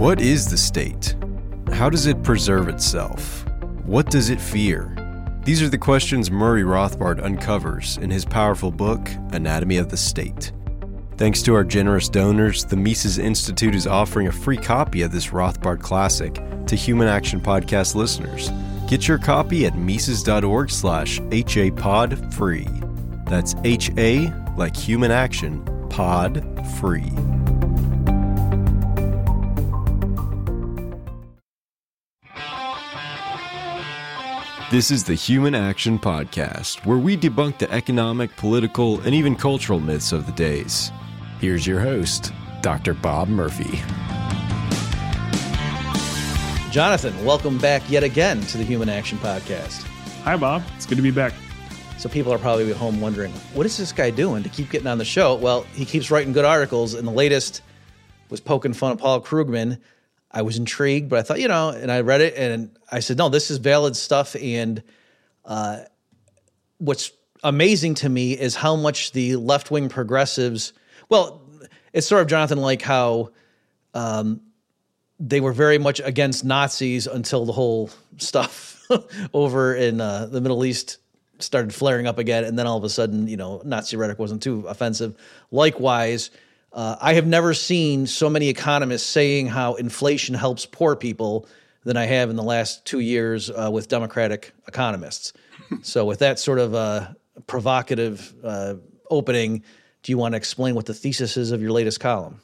[0.00, 1.14] What is the state?
[1.74, 3.44] How does it preserve itself?
[3.84, 4.96] What does it fear?
[5.44, 10.52] These are the questions Murray Rothbard uncovers in his powerful book, Anatomy of the State.
[11.18, 15.26] Thanks to our generous donors, the Mises Institute is offering a free copy of this
[15.26, 18.50] Rothbard classic to Human Action Podcast listeners.
[18.88, 22.66] Get your copy at Mises.org slash HAPod free.
[23.26, 26.42] That's HA like human action, pod
[26.78, 27.12] free.
[34.70, 39.80] This is the Human Action Podcast, where we debunk the economic, political, and even cultural
[39.80, 40.92] myths of the days.
[41.40, 42.94] Here's your host, Dr.
[42.94, 43.80] Bob Murphy.
[46.70, 49.82] Jonathan, welcome back yet again to the Human Action Podcast.
[50.22, 50.62] Hi, Bob.
[50.76, 51.32] It's good to be back.
[51.98, 54.86] So, people are probably at home wondering, what is this guy doing to keep getting
[54.86, 55.34] on the show?
[55.34, 57.62] Well, he keeps writing good articles, and the latest
[58.28, 59.80] was poking fun at Paul Krugman.
[60.30, 63.18] I was intrigued, but I thought, you know, and I read it and I said,
[63.18, 64.36] no, this is valid stuff.
[64.40, 64.82] And
[65.44, 65.80] uh,
[66.78, 70.72] what's amazing to me is how much the left wing progressives,
[71.08, 71.42] well,
[71.92, 73.30] it's sort of Jonathan like how
[73.94, 74.40] um,
[75.18, 78.80] they were very much against Nazis until the whole stuff
[79.34, 80.98] over in uh, the Middle East
[81.38, 84.42] started flaring up again, and then all of a sudden, you know, Nazi rhetoric wasn't
[84.42, 85.16] too offensive.
[85.50, 86.30] Likewise,
[86.72, 91.48] uh, I have never seen so many economists saying how inflation helps poor people
[91.84, 95.32] than I have in the last two years uh, with Democratic economists.
[95.82, 97.08] so, with that sort of uh,
[97.46, 98.74] provocative uh,
[99.10, 99.64] opening,
[100.02, 102.40] do you want to explain what the thesis is of your latest column?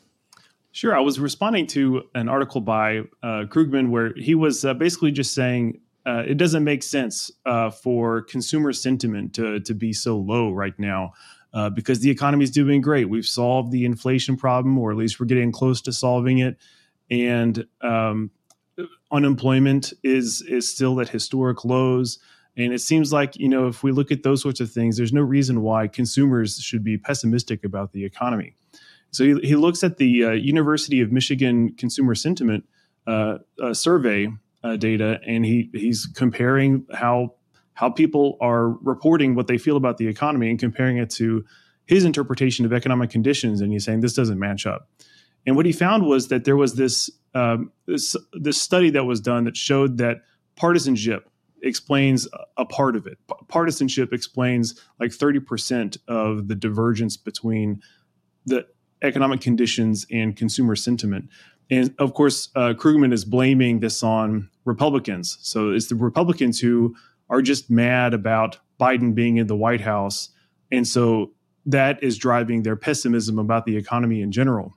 [0.72, 0.94] Sure.
[0.94, 5.34] I was responding to an article by uh, Krugman where he was uh, basically just
[5.34, 10.52] saying uh, it doesn't make sense uh, for consumer sentiment to, to be so low
[10.52, 11.14] right now
[11.56, 13.08] uh, because the economy is doing great.
[13.08, 16.58] We've solved the inflation problem, or at least we're getting close to solving it.
[17.10, 18.30] And um,
[19.10, 22.18] unemployment is is still at historic lows.
[22.58, 25.14] And it seems like, you know, if we look at those sorts of things, there's
[25.14, 28.54] no reason why consumers should be pessimistic about the economy.
[29.10, 32.64] So he, he looks at the uh, University of Michigan Consumer Sentiment
[33.06, 34.28] uh, uh, survey
[34.62, 37.35] uh, data, and he he's comparing how
[37.76, 41.44] how people are reporting what they feel about the economy and comparing it to
[41.84, 44.88] his interpretation of economic conditions, and he's saying this doesn't match up.
[45.46, 49.20] And what he found was that there was this um, this this study that was
[49.20, 50.22] done that showed that
[50.56, 51.30] partisanship
[51.62, 52.26] explains
[52.56, 53.18] a part of it.
[53.48, 57.82] Partisanship explains like 30% of the divergence between
[58.46, 58.66] the
[59.02, 61.28] economic conditions and consumer sentiment.
[61.70, 65.38] And of course, uh, Krugman is blaming this on Republicans.
[65.42, 66.94] So it's the Republicans who
[67.28, 70.30] are just mad about Biden being in the White House.
[70.70, 71.32] And so
[71.64, 74.76] that is driving their pessimism about the economy in general.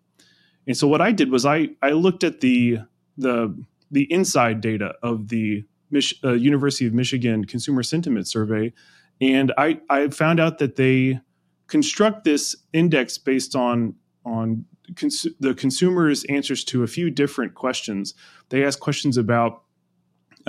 [0.68, 2.80] And so what I did was I, I looked at the,
[3.18, 3.56] the,
[3.92, 8.74] the inside data of the Mich- uh, University of Michigan Consumer Sentiment Survey,
[9.22, 11.20] and I, I found out that they
[11.68, 13.96] construct this index based on
[14.26, 18.14] on cons- the consumer's answers to a few different questions.
[18.50, 19.64] They ask questions about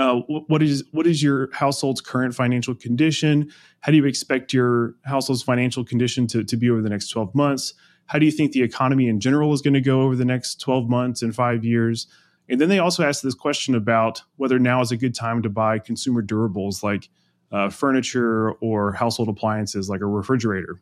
[0.01, 3.51] uh, what is what is your household's current financial condition?
[3.81, 7.35] How do you expect your household's financial condition to, to be over the next 12
[7.35, 7.75] months?
[8.07, 10.61] How do you think the economy in general is going to go over the next
[10.61, 12.07] 12 months and five years?
[12.49, 15.49] And then they also asked this question about whether now is a good time to
[15.49, 17.09] buy consumer durables like
[17.53, 20.81] uh, furniture or household appliances like a refrigerator.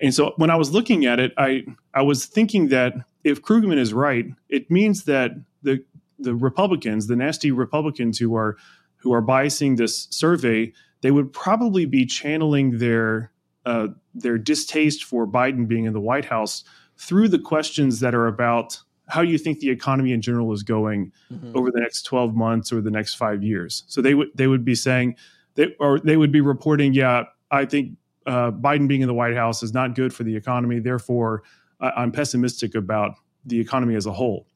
[0.00, 1.64] And so when I was looking at it, I
[1.94, 5.84] I was thinking that if Krugman is right, it means that the
[6.20, 8.56] the Republicans, the nasty Republicans who are
[8.96, 13.32] who are biasing this survey, they would probably be channeling their
[13.66, 16.64] uh, their distaste for Biden being in the White House
[16.96, 21.12] through the questions that are about how you think the economy in general is going
[21.32, 21.56] mm-hmm.
[21.56, 23.82] over the next 12 months or the next five years.
[23.86, 25.16] So they would they would be saying
[25.54, 29.34] they or they would be reporting, yeah, I think uh, Biden being in the White
[29.34, 30.78] House is not good for the economy.
[30.78, 31.42] Therefore,
[31.80, 33.14] I'm pessimistic about
[33.44, 34.46] the economy as a whole.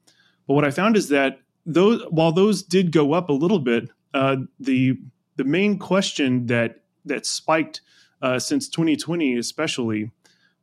[0.47, 3.89] But what I found is that those, while those did go up a little bit,
[4.13, 4.99] uh, the
[5.35, 7.81] the main question that that spiked
[8.21, 10.11] uh, since 2020, especially,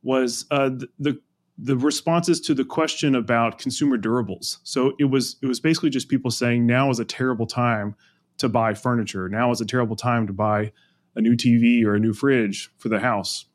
[0.01, 1.21] was uh, the, the
[1.57, 4.57] the responses to the question about consumer durables.
[4.63, 7.95] So it was it was basically just people saying now is a terrible time
[8.39, 9.29] to buy furniture.
[9.29, 10.71] Now is a terrible time to buy
[11.15, 13.45] a new TV or a new fridge for the house.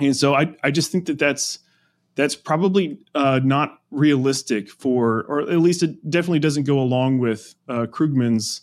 [0.00, 1.60] And so I, I just think that that's
[2.14, 7.54] that's probably uh, not realistic for, or at least it definitely doesn't go along with
[7.68, 8.62] uh, Krugman's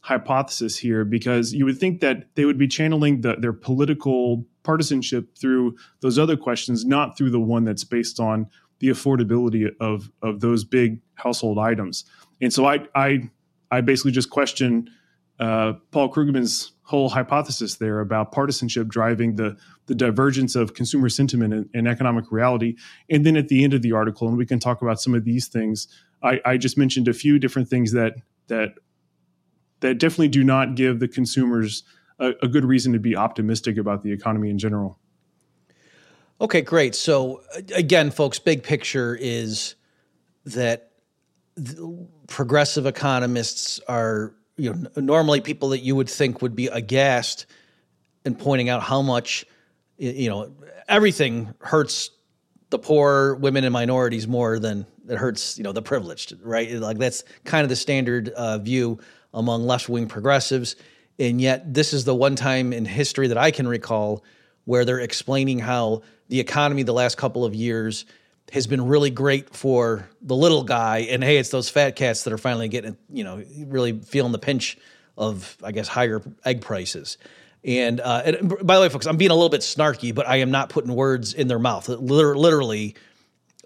[0.00, 5.36] hypothesis here, because you would think that they would be channeling the, their political partisanship
[5.36, 8.46] through those other questions, not through the one that's based on
[8.78, 12.04] the affordability of of those big household items.
[12.40, 13.30] And so I I
[13.70, 14.88] I basically just question
[15.40, 19.56] uh, Paul Krugman's whole hypothesis there about partisanship driving the
[19.86, 22.76] the divergence of consumer sentiment and, and, economic reality.
[23.10, 25.24] And then at the end of the article, and we can talk about some of
[25.24, 25.86] these things.
[26.22, 28.14] I, I just mentioned a few different things that
[28.46, 28.74] that
[29.80, 31.82] that definitely do not give the consumers
[32.18, 34.98] a, a good reason to be optimistic about the economy in general.
[36.40, 36.94] Okay, great.
[36.94, 39.74] So uh, again, folks, big picture is
[40.44, 40.92] that
[42.28, 47.46] progressive economists are you know normally people that you would think would be aghast
[48.24, 49.44] and pointing out how much
[49.98, 50.52] you know
[50.88, 52.10] everything hurts
[52.70, 56.70] the poor women and minorities more than it hurts you know the privileged right?
[56.72, 58.98] Like that's kind of the standard uh, view
[59.32, 60.76] among left-wing progressives.
[61.18, 64.24] And yet this is the one time in history that i can recall
[64.64, 68.04] where they're explaining how the economy the last couple of years
[68.52, 70.98] has been really great for the little guy.
[71.10, 74.38] And hey, it's those fat cats that are finally getting, you know, really feeling the
[74.38, 74.78] pinch
[75.16, 77.18] of, I guess, higher egg prices.
[77.64, 80.36] And, uh, and by the way, folks, I'm being a little bit snarky, but I
[80.36, 81.88] am not putting words in their mouth.
[81.88, 82.94] Literally,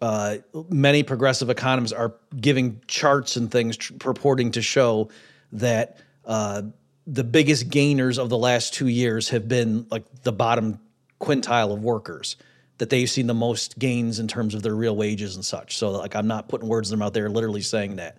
[0.00, 0.38] uh,
[0.70, 5.10] many progressive economists are giving charts and things tr- purporting to show
[5.52, 6.62] that uh,
[7.06, 10.78] the biggest gainers of the last two years have been like the bottom
[11.20, 12.36] quintile of workers
[12.80, 15.76] that they've seen the most gains in terms of their real wages and such.
[15.76, 18.16] So like I'm not putting words in their mouth; they're literally saying that.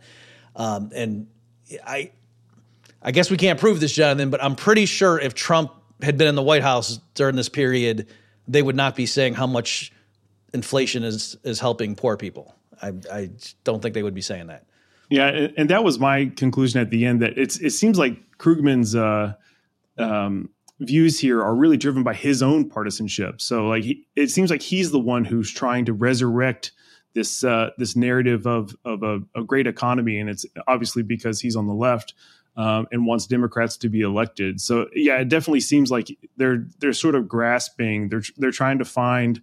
[0.55, 1.27] Um, and
[1.85, 2.11] I,
[3.01, 5.71] I guess we can't prove this, Jonathan, but I'm pretty sure if Trump
[6.03, 8.07] had been in the White House during this period,
[8.47, 9.91] they would not be saying how much
[10.53, 12.53] inflation is is helping poor people.
[12.79, 13.29] I, I
[13.63, 14.65] don't think they would be saying that.
[15.09, 17.23] Yeah, and that was my conclusion at the end.
[17.23, 19.33] That it's it seems like Krugman's uh,
[19.97, 20.49] um,
[20.81, 23.39] views here are really driven by his own partisanship.
[23.39, 26.71] So like he, it seems like he's the one who's trying to resurrect
[27.13, 31.55] this uh, this narrative of of a, a, great economy, and it's obviously because he's
[31.55, 32.13] on the left
[32.55, 34.61] um, and wants Democrats to be elected.
[34.61, 36.07] So yeah, it definitely seems like
[36.37, 38.09] they're they're sort of grasping.
[38.09, 39.41] They're they're trying to find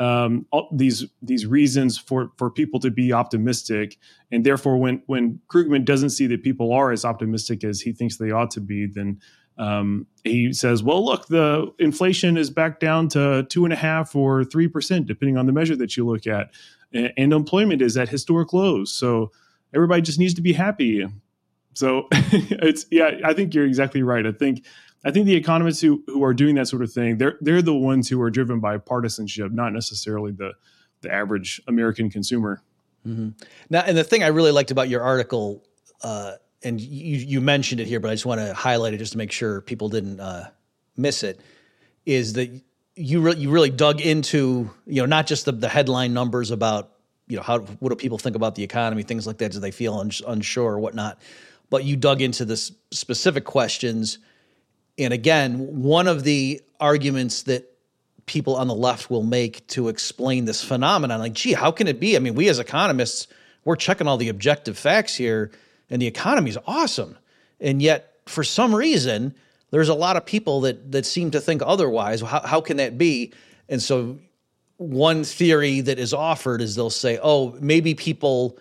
[0.00, 3.98] um, these these reasons for for people to be optimistic,
[4.30, 8.16] and therefore, when when Krugman doesn't see that people are as optimistic as he thinks
[8.16, 9.20] they ought to be, then
[9.58, 14.14] um, he says, well, look, the inflation is back down to two and a half
[14.14, 16.50] or three percent, depending on the measure that you look at,
[16.92, 18.92] and, and employment is at historic lows.
[18.92, 19.32] So
[19.74, 21.06] everybody just needs to be happy.
[21.74, 24.26] So it's yeah, I think you're exactly right.
[24.26, 24.64] I think
[25.04, 27.74] I think the economists who who are doing that sort of thing, they're they're the
[27.74, 30.52] ones who are driven by partisanship, not necessarily the
[31.00, 32.62] the average American consumer.
[33.06, 33.30] Mm-hmm.
[33.70, 35.64] Now, and the thing I really liked about your article.
[36.00, 39.12] Uh, and you you mentioned it here, but I just want to highlight it just
[39.12, 40.48] to make sure people didn't uh,
[40.96, 41.40] miss it.
[42.04, 42.50] Is that
[42.96, 46.90] you really you really dug into you know not just the, the headline numbers about
[47.28, 49.70] you know how what do people think about the economy, things like that, do they
[49.70, 51.20] feel uns- unsure or whatnot,
[51.70, 54.18] but you dug into the specific questions.
[54.98, 57.72] And again, one of the arguments that
[58.26, 62.00] people on the left will make to explain this phenomenon, like, gee, how can it
[62.00, 62.16] be?
[62.16, 63.28] I mean, we as economists,
[63.64, 65.52] we're checking all the objective facts here
[65.90, 67.16] and the economy is awesome.
[67.60, 69.34] And yet, for some reason,
[69.70, 72.20] there's a lot of people that that seem to think otherwise.
[72.20, 73.32] How, how can that be?
[73.68, 74.18] And so,
[74.76, 78.58] one theory that is offered is they'll say, "Oh, maybe people,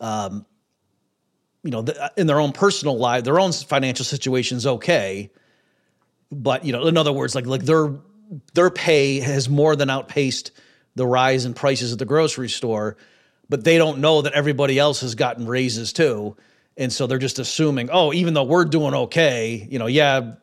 [0.00, 0.44] um,
[1.62, 1.84] you know,
[2.16, 5.30] in their own personal life, their own financial situation is okay,
[6.30, 7.94] but you know, in other words, like like their
[8.54, 10.52] their pay has more than outpaced
[10.94, 12.96] the rise in prices at the grocery store,
[13.48, 16.36] but they don't know that everybody else has gotten raises too."
[16.76, 20.34] And so they're just assuming, oh, even though we're doing okay, you know, yeah,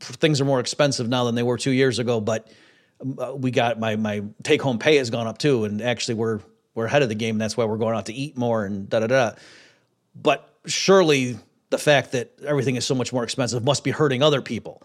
[0.00, 2.48] things are more expensive now than they were two years ago, but
[3.18, 6.40] uh, we got my my take home pay has gone up too, and actually we're
[6.74, 7.36] we're ahead of the game.
[7.36, 9.32] And that's why we're going out to eat more and da da da.
[10.14, 11.38] But surely
[11.70, 14.82] the fact that everything is so much more expensive must be hurting other people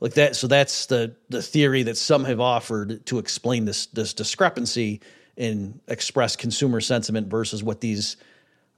[0.00, 0.36] like that.
[0.36, 5.00] So that's the the theory that some have offered to explain this this discrepancy
[5.36, 8.16] in express consumer sentiment versus what these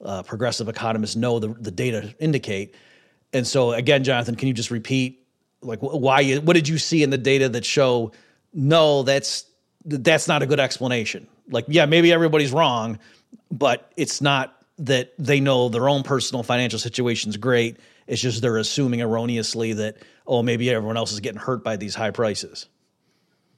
[0.04, 2.74] uh, progressive economists know the, the data indicate.
[3.32, 5.26] And so, again, Jonathan, can you just repeat
[5.60, 6.20] like why?
[6.20, 8.12] You, what did you see in the data that show
[8.54, 9.44] no, that's
[9.84, 11.26] that's not a good explanation?
[11.50, 12.98] Like, yeah, maybe everybody's wrong,
[13.50, 17.78] but it's not that they know their own personal financial situation's great.
[18.06, 21.94] It's just they're assuming erroneously that oh, maybe everyone else is getting hurt by these
[21.94, 22.66] high prices.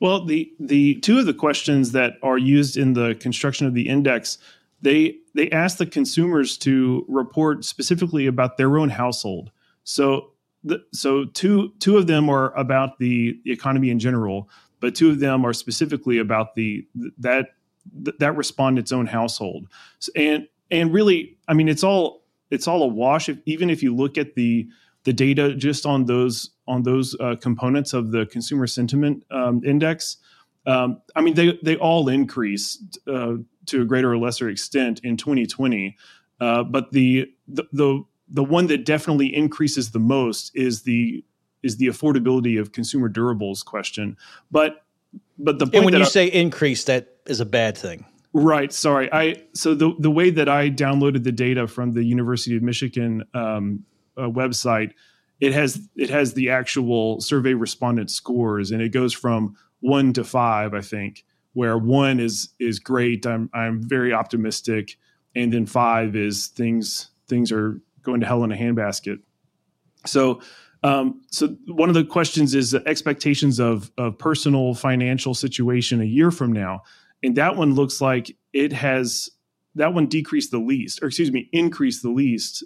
[0.01, 3.89] Well, the the two of the questions that are used in the construction of the
[3.89, 4.39] index
[4.83, 9.51] they they ask the consumers to report specifically about their own household.
[9.85, 10.33] So
[10.65, 14.49] the, so two two of them are about the, the economy in general,
[14.81, 16.87] but two of them are specifically about the
[17.19, 17.49] that
[17.95, 19.67] that respondent's own household.
[20.15, 23.29] And and really, I mean, it's all it's all a wash.
[23.29, 24.69] If, even if you look at the
[25.05, 30.19] the data just on those on those uh, components of the consumer sentiment um, index,
[30.67, 33.35] um, I mean, they they all increased uh,
[33.67, 35.97] to a greater or lesser extent in 2020.
[36.41, 41.25] Uh, but the, the the the one that definitely increases the most is the
[41.63, 44.17] is the affordability of consumer durables question.
[44.51, 44.85] But
[45.39, 48.05] but the and when you I, say increase, that is a bad thing.
[48.33, 48.73] Right.
[48.73, 49.13] Sorry.
[49.13, 53.25] I so the the way that I downloaded the data from the University of Michigan
[53.35, 53.85] um,
[54.17, 54.93] uh, website,
[55.41, 60.25] it has it has the actual survey respondent scores, and it goes from one to
[60.25, 63.27] five, I think, where one is is great.
[63.27, 64.97] I'm I'm very optimistic,
[65.35, 69.21] and then five is things things are going to hell in a handbasket.
[70.07, 70.41] So
[70.83, 76.31] um, so one of the questions is expectations of of personal financial situation a year
[76.31, 76.83] from now,
[77.23, 79.31] and that one looks like it has
[79.75, 82.65] that one decreased the least, or excuse me, increased the least,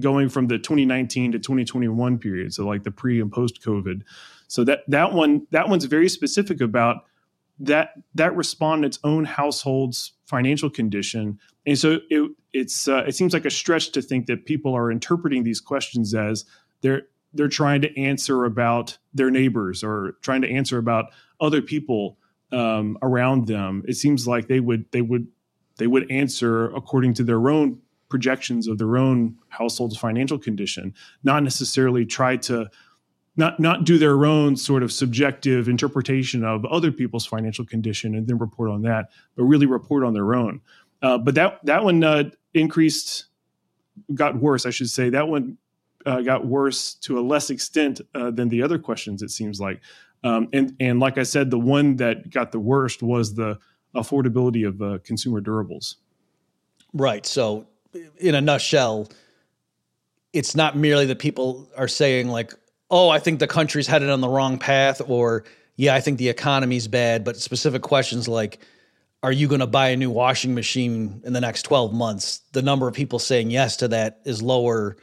[0.00, 2.52] going from the 2019 to 2021 period.
[2.54, 4.02] So like the pre and post COVID.
[4.52, 7.06] So that that one that one's very specific about
[7.58, 13.46] that that respondent's own household's financial condition, and so it it's uh, it seems like
[13.46, 16.44] a stretch to think that people are interpreting these questions as
[16.82, 21.06] they're they're trying to answer about their neighbors or trying to answer about
[21.40, 22.18] other people
[22.52, 23.82] um, around them.
[23.88, 25.28] It seems like they would they would
[25.78, 27.80] they would answer according to their own
[28.10, 30.92] projections of their own household's financial condition,
[31.24, 32.68] not necessarily try to
[33.36, 38.26] not not do their own sort of subjective interpretation of other people's financial condition and
[38.26, 40.60] then report on that, but really report on their own.
[41.00, 42.24] Uh, but that that one uh,
[42.54, 43.26] increased,
[44.14, 45.10] got worse, I should say.
[45.10, 45.56] That one
[46.04, 49.22] uh, got worse to a less extent uh, than the other questions.
[49.22, 49.80] It seems like,
[50.24, 53.58] um, and and like I said, the one that got the worst was the
[53.94, 55.96] affordability of uh, consumer durables.
[56.92, 57.24] Right.
[57.24, 57.66] So,
[58.18, 59.08] in a nutshell,
[60.32, 62.54] it's not merely that people are saying like,
[62.92, 65.44] "Oh, I think the country's headed on the wrong path," or
[65.74, 68.60] "Yeah, I think the economy's bad," but specific questions like
[69.24, 72.40] are you going to buy a new washing machine in the next 12 months?
[72.52, 74.96] The number of people saying yes to that is lower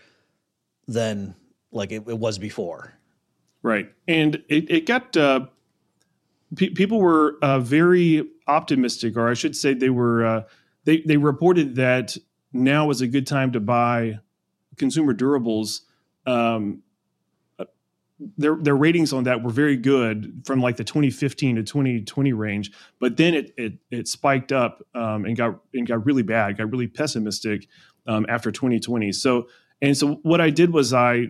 [0.89, 1.35] than
[1.71, 2.93] like it, it was before.
[3.63, 3.89] Right.
[4.09, 5.47] And it, it got uh,
[6.55, 10.43] pe- people were uh, very optimistic or i should say they were uh,
[10.85, 12.17] they, they reported that
[12.51, 14.19] now is a good time to buy
[14.77, 15.81] consumer durables
[16.25, 16.81] um,
[18.37, 22.71] their their ratings on that were very good from like the 2015 to 2020 range,
[22.99, 26.71] but then it it, it spiked up um, and got and got really bad, got
[26.71, 27.67] really pessimistic
[28.07, 29.11] um, after 2020.
[29.13, 29.47] So
[29.81, 31.29] and so what I did was I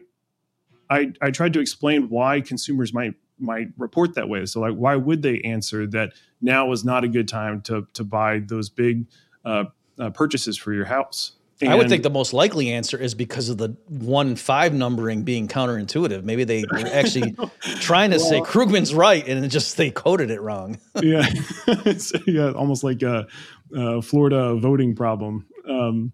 [0.89, 4.45] I I tried to explain why consumers might might report that way.
[4.45, 8.03] So like why would they answer that now is not a good time to to
[8.03, 9.05] buy those big
[9.45, 9.65] uh,
[9.99, 11.33] uh, purchases for your house?
[11.61, 15.23] And I would think the most likely answer is because of the one five numbering
[15.23, 16.23] being counterintuitive.
[16.23, 20.39] Maybe they were actually trying to well, say Krugman's right, and just they coded it
[20.39, 20.79] wrong.
[21.01, 21.25] yeah,
[21.67, 23.27] it's, yeah, almost like a,
[23.75, 25.45] a Florida voting problem.
[25.67, 26.13] Um,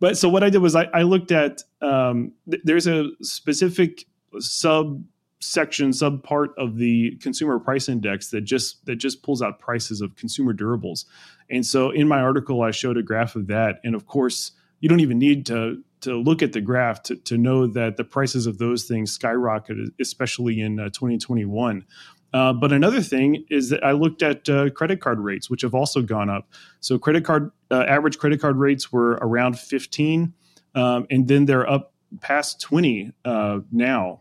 [0.00, 4.04] but so what I did was I, I looked at um, th- there's a specific
[4.38, 10.14] subsection subpart of the consumer price index that just that just pulls out prices of
[10.16, 11.06] consumer durables,
[11.48, 14.52] and so in my article I showed a graph of that, and of course
[14.84, 18.04] you don't even need to to look at the graph to, to know that the
[18.04, 21.86] prices of those things skyrocketed, especially in uh, 2021.
[22.34, 25.74] Uh, but another thing is that I looked at uh, credit card rates, which have
[25.74, 26.50] also gone up.
[26.80, 30.34] So credit card uh, average credit card rates were around 15,
[30.74, 34.20] um, and then they're up past 20 uh, now.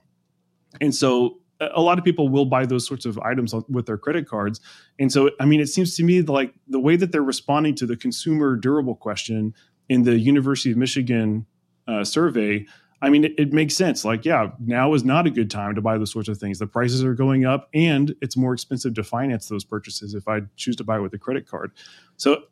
[0.80, 4.30] And so a lot of people will buy those sorts of items with their credit
[4.30, 4.62] cards.
[4.98, 7.86] And so, I mean, it seems to me like the way that they're responding to
[7.86, 9.54] the consumer durable question
[9.94, 11.46] in the University of Michigan
[11.88, 12.66] uh, survey,
[13.02, 14.04] I mean, it, it, makes sense.
[14.04, 16.58] Like, yeah, now is not a good time to buy those sorts of things.
[16.58, 20.42] The prices are going up, and it's more expensive to finance those purchases if I
[20.56, 21.74] choose to buy with a credit card.
[22.18, 22.44] So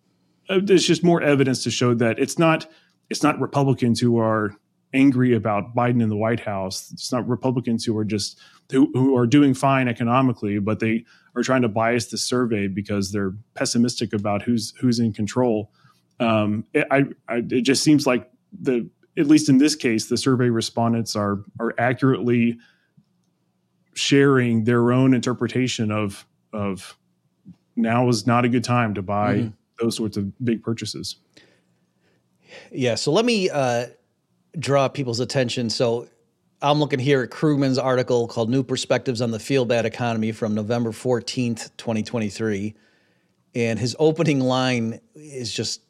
[0.50, 2.68] uh, there's just more evidence to show that it's not
[3.10, 4.56] it's not Republicans who are
[4.94, 6.92] angry about Biden in the White House.
[6.92, 8.40] It's not Republicans who are just
[8.72, 11.06] who, who are doing fine economically, but they
[11.36, 15.72] are trying to bias the survey because they're pessimistic about who's who's in control
[16.22, 18.30] um, it, I, I, it just seems like
[18.62, 22.60] the at least in this case, the survey respondents are are accurately
[23.94, 26.98] sharing their own interpretation of of
[27.76, 29.50] now is not a good time to buy mm-hmm.
[29.80, 31.18] those sorts of big purchases.
[32.72, 33.88] Yeah, so let me uh,
[34.60, 35.70] draw people's attention.
[35.70, 36.08] So
[36.62, 40.54] I'm looking here at Krugman's article called "New Perspectives on the Feel Bad Economy" from
[40.54, 42.76] November 14th, 2023
[43.56, 45.82] And his opening line is just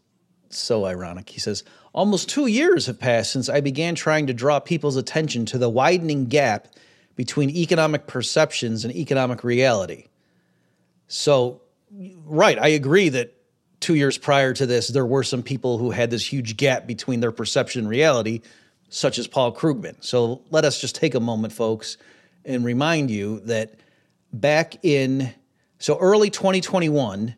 [0.58, 1.30] so ironic.
[1.30, 5.46] He says, Almost two years have passed since I began trying to draw people's attention
[5.48, 6.68] to the widening gap
[7.16, 10.06] between economic perceptions and economic reality.
[11.08, 11.62] So,
[12.26, 13.36] right, I agree that
[13.82, 17.20] two years prior to this, there were some people who had this huge gap between
[17.20, 18.42] their perception and reality,
[18.88, 20.02] such as Paul Krugman.
[20.02, 21.98] So, let us just take a moment, folks,
[22.46, 23.74] and remind you that
[24.32, 25.34] back in
[25.80, 27.36] so early 2021,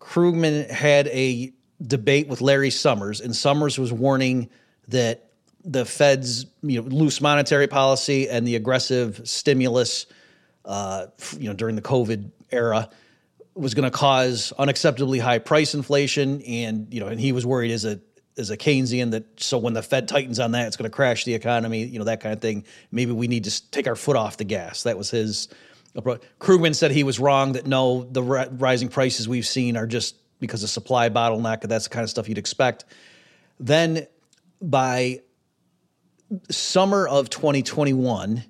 [0.00, 1.53] Krugman had a
[1.84, 4.50] debate with Larry Summers, and Summers was warning
[4.88, 5.30] that
[5.64, 10.06] the Fed's you know loose monetary policy and the aggressive stimulus,
[10.64, 11.06] uh,
[11.38, 12.88] you know during the COVID era,
[13.54, 17.70] was going to cause unacceptably high price inflation, and you know, and he was worried
[17.70, 18.00] as a
[18.36, 21.24] as a Keynesian that so when the Fed tightens on that, it's going to crash
[21.24, 22.64] the economy, you know that kind of thing.
[22.90, 24.82] Maybe we need to take our foot off the gas.
[24.84, 25.48] That was his.
[26.40, 27.52] Krugman said he was wrong.
[27.52, 31.62] That no, the rising prices we've seen are just because of supply bottleneck.
[31.62, 32.84] That's the kind of stuff you'd expect.
[33.58, 34.06] Then
[34.60, 35.20] by
[36.50, 38.44] summer of 2021,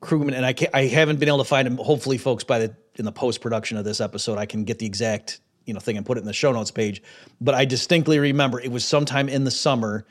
[0.00, 1.76] Krugman and I, I haven't been able to find him.
[1.76, 4.86] Hopefully, folks, by the in the post production of this episode, I can get the
[4.86, 7.02] exact you know thing and put it in the show notes page.
[7.40, 10.04] But I distinctly remember it was sometime in the summer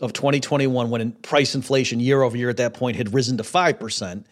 [0.00, 3.78] of 2021 when price inflation year over year at that point had risen to five
[3.78, 4.26] percent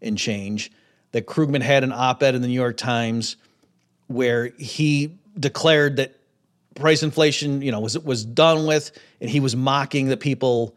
[0.00, 0.72] in change.
[1.12, 3.36] That Krugman had an op-ed in the New York Times
[4.08, 6.14] where he declared that
[6.74, 8.90] price inflation, you know, was was done with,
[9.20, 10.76] and he was mocking the people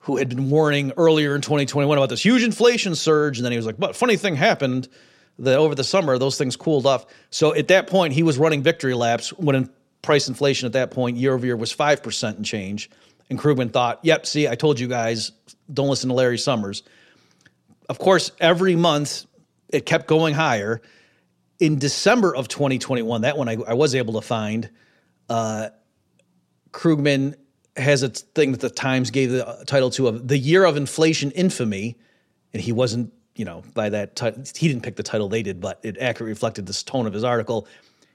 [0.00, 3.58] who had been warning earlier in 2021 about this huge inflation surge, and then he
[3.58, 4.88] was like, "But funny thing happened
[5.38, 8.62] that over the summer those things cooled off." So at that point, he was running
[8.62, 9.70] victory laps when in
[10.02, 12.90] price inflation at that point year over year was five percent and change.
[13.30, 15.32] And Krugman thought, "Yep, see, I told you guys,
[15.72, 16.82] don't listen to Larry Summers."
[17.88, 19.26] Of course, every month
[19.70, 20.80] it kept going higher
[21.58, 24.70] in December of 2021, that one I, I was able to find.
[25.28, 25.70] Uh,
[26.72, 27.34] Krugman
[27.76, 31.30] has a thing that the Times gave the title to of the year of inflation
[31.32, 31.96] infamy,
[32.52, 34.42] and he wasn't, you know, by that title.
[34.56, 37.24] He didn't pick the title; they did, but it accurately reflected this tone of his
[37.24, 37.66] article.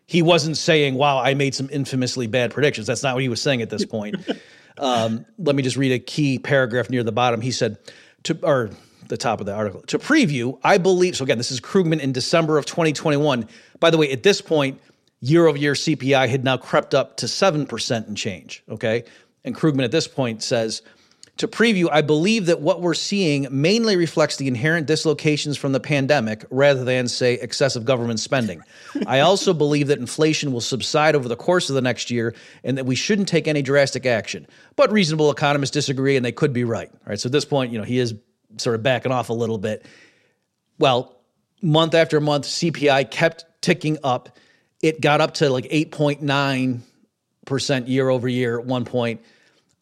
[0.05, 3.41] He wasn't saying, "Wow, I made some infamously bad predictions." That's not what he was
[3.41, 4.15] saying at this point.
[4.77, 7.41] um, let me just read a key paragraph near the bottom.
[7.41, 7.77] He said,
[8.23, 8.71] "To or
[9.09, 9.81] the top of the article.
[9.87, 13.47] To preview, I believe, so again, this is Krugman in December of 2021.
[13.79, 14.79] By the way, at this point,
[15.19, 18.63] year over year CPI had now crept up to 7% and change.
[18.69, 19.03] Okay.
[19.43, 20.81] And Krugman at this point says,
[21.37, 25.79] to preview, I believe that what we're seeing mainly reflects the inherent dislocations from the
[25.79, 28.61] pandemic rather than, say, excessive government spending.
[29.07, 32.77] I also believe that inflation will subside over the course of the next year and
[32.77, 34.47] that we shouldn't take any drastic action.
[34.75, 36.89] But reasonable economists disagree and they could be right.
[36.91, 37.19] All right.
[37.19, 38.15] So at this point, you know, he is
[38.57, 39.85] sort of backing off a little bit.
[40.77, 41.15] Well,
[41.61, 44.37] month after month, CPI kept ticking up.
[44.81, 49.21] It got up to like 8.9% year over year at one point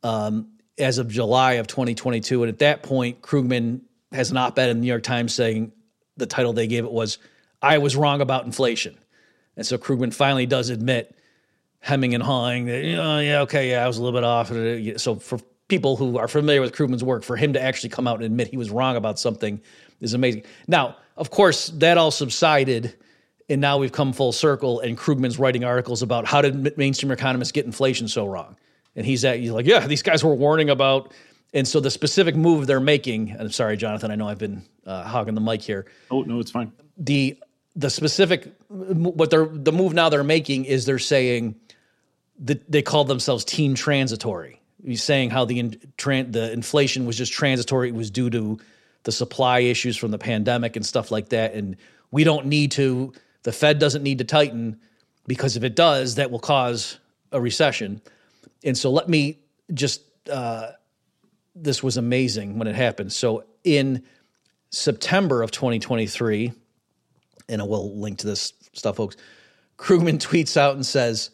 [0.04, 2.44] um, as of July of 2022.
[2.44, 5.72] And at that point, Krugman has an op ed in the New York Times saying
[6.18, 7.18] the title they gave it was,
[7.62, 8.98] I was wrong about inflation.
[9.56, 11.14] And so Krugman finally does admit,
[11.80, 14.50] hemming and hawing, that, oh, yeah, okay, yeah, I was a little bit off.
[15.00, 18.16] So for people who are familiar with Krugman's work, for him to actually come out
[18.16, 19.62] and admit he was wrong about something
[20.02, 20.44] is amazing.
[20.68, 22.96] Now, of course, that all subsided,
[23.50, 27.52] and now we've come full circle, and Krugman's writing articles about how did mainstream economists
[27.52, 28.56] get inflation so wrong.
[28.96, 31.14] And he's at, he's like, yeah, these guys were warning about,
[31.54, 33.36] and so the specific move they're making.
[33.38, 35.86] I'm sorry, Jonathan, I know I've been uh, hogging the mic here.
[36.12, 36.72] Oh no, it's fine.
[36.98, 37.38] The
[37.76, 41.56] the specific what they're the move now they're making is they're saying
[42.40, 47.90] that they call themselves team transitory he's saying how the the inflation was just transitory.
[47.90, 48.60] It was due to
[49.04, 51.54] the supply issues from the pandemic and stuff like that.
[51.54, 51.78] And
[52.12, 53.14] we don't need to.
[53.44, 54.80] The Fed doesn't need to tighten
[55.26, 57.00] because if it does, that will cause
[57.32, 58.02] a recession.
[58.64, 59.40] And so let me
[59.74, 60.02] just.
[60.30, 60.72] Uh,
[61.56, 63.12] this was amazing when it happened.
[63.12, 64.04] So in
[64.70, 66.52] September of 2023,
[67.50, 69.18] and I will link to this stuff, folks.
[69.78, 71.30] Krugman tweets out and says,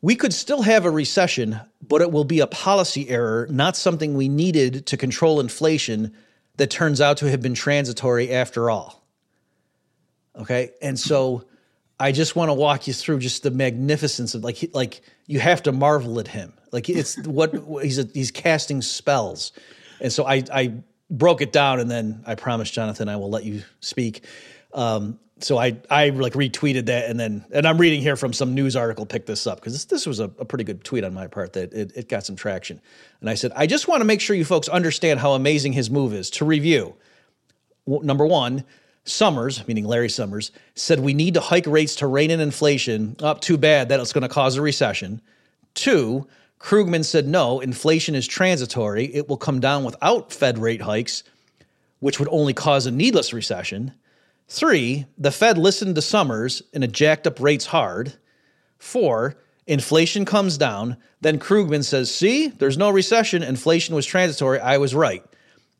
[0.00, 4.14] we could still have a recession, but it will be a policy error, not something
[4.14, 6.14] we needed to control inflation
[6.56, 9.04] that turns out to have been transitory after all.
[10.36, 10.70] Okay?
[10.80, 11.44] And so
[11.98, 15.62] I just want to walk you through just the magnificence of like like you have
[15.64, 16.52] to marvel at him.
[16.70, 19.52] Like it's what he's a, he's casting spells.
[20.00, 20.74] And so I I
[21.10, 24.24] broke it down and then I promised Jonathan I will let you speak.
[24.72, 28.54] Um, so I I like retweeted that and then and I'm reading here from some
[28.54, 31.12] news article picked this up because this, this was a, a, pretty good tweet on
[31.12, 32.80] my part that it, it got some traction
[33.20, 35.90] and I said I just want to make sure you folks understand how amazing his
[35.90, 36.94] move is to review
[37.86, 38.64] w- number one
[39.04, 43.16] Summers, meaning Larry Summers, said we need to hike rates to rein in inflation.
[43.20, 45.20] Up, too bad that it's going to cause a recession.
[45.74, 46.28] Two,
[46.60, 49.06] Krugman said no, inflation is transitory.
[49.06, 51.24] It will come down without Fed rate hikes,
[51.98, 53.92] which would only cause a needless recession.
[54.52, 58.12] Three, the Fed listened to Summers and it jacked up rates hard.
[58.76, 60.98] Four, inflation comes down.
[61.22, 63.42] Then Krugman says, see, there's no recession.
[63.42, 64.60] Inflation was transitory.
[64.60, 65.24] I was right.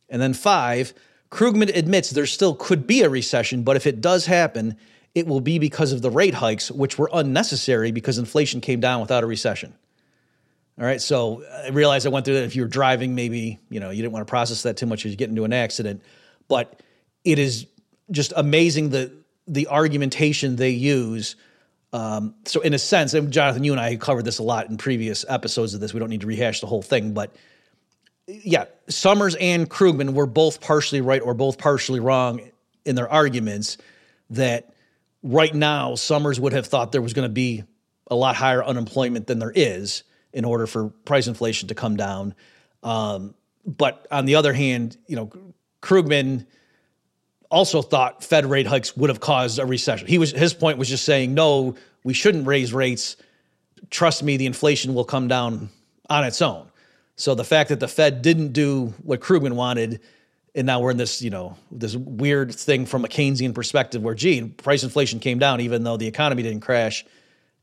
[0.09, 0.95] And then five,
[1.31, 4.79] Krugman admits there still could be a recession, but if it does happen,
[5.15, 9.03] it will be because of the rate hikes, which were unnecessary because inflation came down
[9.03, 9.75] without a recession.
[10.79, 12.45] All right, so I realize I went through that.
[12.45, 15.11] If you're driving, maybe you know you didn't want to process that too much as
[15.11, 16.03] you get into an accident,
[16.49, 16.81] but
[17.25, 17.67] it is
[18.11, 19.13] just amazing the
[19.47, 21.37] the argumentation they use.
[21.93, 24.77] Um, so in a sense, and Jonathan, you and I covered this a lot in
[24.77, 25.93] previous episodes of this.
[25.93, 27.35] We don't need to rehash the whole thing, but
[28.27, 32.41] yeah, Summers and Krugman were both partially right or both partially wrong
[32.85, 33.79] in their arguments
[34.31, 34.75] that
[35.23, 37.65] right now Summers would have thought there was going to be
[38.11, 42.35] a lot higher unemployment than there is in order for price inflation to come down.
[42.83, 43.35] Um,
[43.65, 45.31] but on the other hand, you know,
[45.83, 46.47] Krugman
[47.53, 50.09] also thought Fed rate hikes would have caused a recession.
[50.09, 53.17] He was his point was just saying, no, we shouldn't raise rates.
[53.91, 55.69] Trust me, the inflation will come down
[56.09, 56.67] on its own.
[57.17, 60.01] So the fact that the Fed didn't do what Krugman wanted,
[60.55, 64.15] and now we're in this, you know, this weird thing from a Keynesian perspective where,
[64.15, 67.05] gee, price inflation came down even though the economy didn't crash.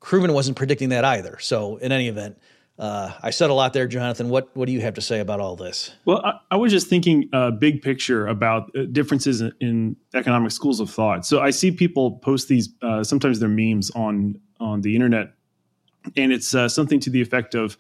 [0.01, 1.39] Krugman wasn't predicting that either.
[1.39, 2.37] So in any event,
[2.79, 4.29] uh, I said a lot there, Jonathan.
[4.29, 5.91] What what do you have to say about all this?
[6.05, 10.51] Well, I, I was just thinking uh, big picture about uh, differences in, in, economic
[10.51, 11.25] schools of thought.
[11.25, 12.69] So I see people post these.
[12.81, 15.33] Uh, sometimes they're memes on on the internet,
[16.15, 17.77] and it's uh, something to the effect of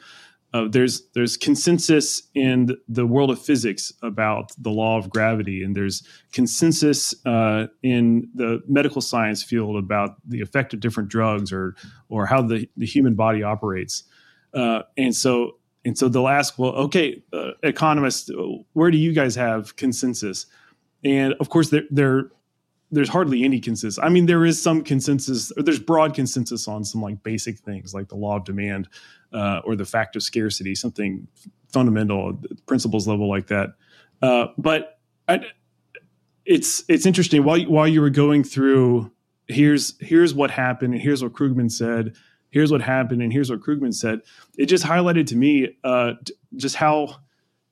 [0.69, 6.03] there's there's consensus in the world of physics about the law of gravity, and there's
[6.33, 11.75] consensus uh, in the medical science field about the effect of different drugs or
[12.09, 14.03] or how the, the human body operates.
[14.53, 18.29] Uh, and so and so they'll ask, well, okay, uh, economists,
[18.73, 20.45] where do you guys have consensus?
[21.03, 22.31] And of course, there there
[22.91, 23.99] there's hardly any consensus.
[24.03, 27.93] I mean, there is some consensus, or there's broad consensus on some like basic things
[27.93, 28.89] like the law of demand
[29.31, 31.27] uh, or the fact of scarcity, something
[31.71, 33.75] fundamental, principles level like that.
[34.21, 35.41] Uh, but I,
[36.45, 39.11] it's it's interesting while while you were going through
[39.47, 42.15] here's here's what happened and here's what Krugman said,
[42.49, 44.21] here's what happened and here's what Krugman said.
[44.57, 46.13] It just highlighted to me uh,
[46.55, 47.17] just how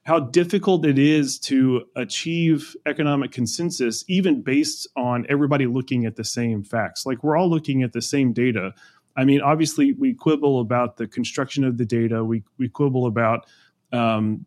[0.08, 6.24] how difficult it is to achieve economic consensus, even based on everybody looking at the
[6.24, 7.06] same facts.
[7.06, 8.74] Like we're all looking at the same data.
[9.18, 12.24] I mean, obviously, we quibble about the construction of the data.
[12.24, 13.48] We we quibble about
[13.92, 14.46] um,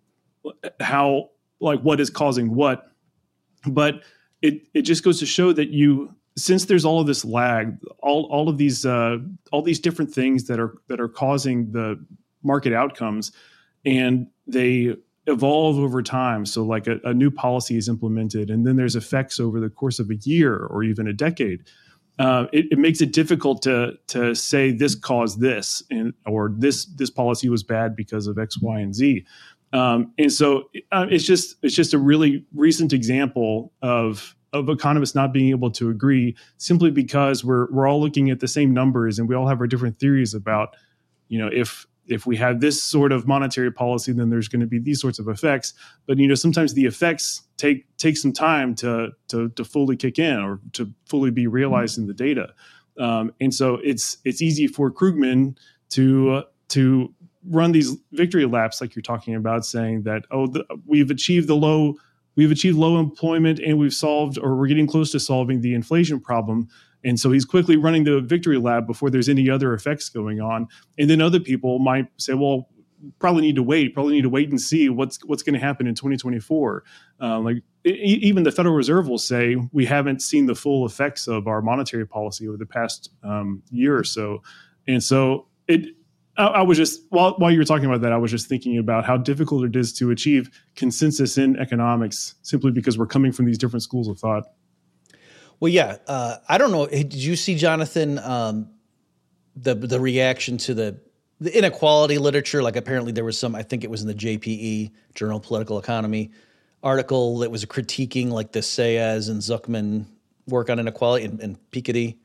[0.81, 2.91] how like what is causing what,
[3.67, 4.03] but
[4.41, 8.29] it it just goes to show that you since there's all of this lag, all
[8.31, 9.19] all of these uh,
[9.53, 12.03] all these different things that are that are causing the
[12.43, 13.33] market outcomes,
[13.85, 16.47] and they evolve over time.
[16.47, 19.99] So, like a, a, new policy is implemented, and then there's effects over the course
[19.99, 21.65] of a year or even a decade.
[22.19, 26.85] Uh, it, it, makes it difficult to to say this caused this, and or this
[26.85, 29.25] this policy was bad because of X, Y, and Z.
[29.73, 35.15] Um, and so uh, it's just it's just a really recent example of of economists
[35.15, 39.19] not being able to agree simply because we're we're all looking at the same numbers
[39.19, 40.75] and we all have our different theories about
[41.29, 44.67] you know if if we have this sort of monetary policy, then there's going to
[44.67, 45.73] be these sorts of effects.
[46.07, 50.19] But you know, sometimes the effects take take some time to to, to fully kick
[50.19, 52.53] in or to fully be realized in the data.
[52.99, 55.57] Um, and so it's it's easy for Krugman
[55.91, 57.15] to uh, to
[57.49, 61.57] run these victory laps like you're talking about, saying that oh the, we've achieved the
[61.57, 61.95] low
[62.37, 66.21] we've achieved low employment and we've solved or we're getting close to solving the inflation
[66.21, 66.69] problem
[67.05, 70.69] and so he's quickly running the victory lab before there's any other effects going on.
[70.99, 72.69] And then other people might say, well,
[73.19, 75.87] probably need to wait, probably need to wait and see what's what's going to happen
[75.87, 76.85] in 2024.
[77.21, 81.47] Uh, like even the Federal Reserve will say we haven't seen the full effects of
[81.47, 84.43] our monetary policy over the past um, year or so.
[84.87, 85.95] And so it
[86.37, 88.79] I, I was just while while you were talking about that, I was just thinking
[88.79, 93.47] about how difficult it is to achieve consensus in economics simply because we're coming from
[93.47, 94.45] these different schools of thought.
[95.61, 95.99] Well, yeah.
[96.07, 96.87] Uh, I don't know.
[96.87, 98.71] Did you see Jonathan um,
[99.57, 101.01] the the reaction to the
[101.41, 102.63] the inequality literature?
[102.63, 103.55] Like apparently there was some.
[103.55, 106.31] I think it was in the JPE Journal of Political Economy
[106.83, 110.07] article that was critiquing like the Saez and Zucman
[110.47, 112.17] work on inequality and, and Piketty.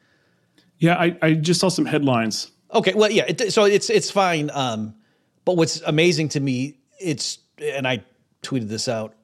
[0.77, 2.51] Yeah, I, I just saw some headlines.
[2.75, 3.23] Okay, well, yeah.
[3.27, 4.51] It, so it's it's fine.
[4.53, 4.95] Um,
[5.45, 8.03] but what's amazing to me, it's and I
[8.43, 9.15] tweeted this out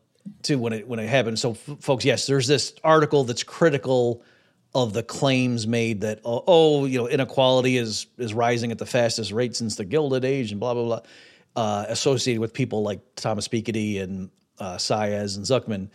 [0.42, 1.38] too when it when it happened.
[1.38, 4.24] So, f- folks, yes, there's this article that's critical
[4.74, 8.86] of the claims made that oh, oh, you know inequality is is rising at the
[8.86, 11.02] fastest rate since the Gilded Age and blah blah blah,
[11.58, 15.90] uh, associated with people like Thomas Piketty and uh, Saez and Zucman.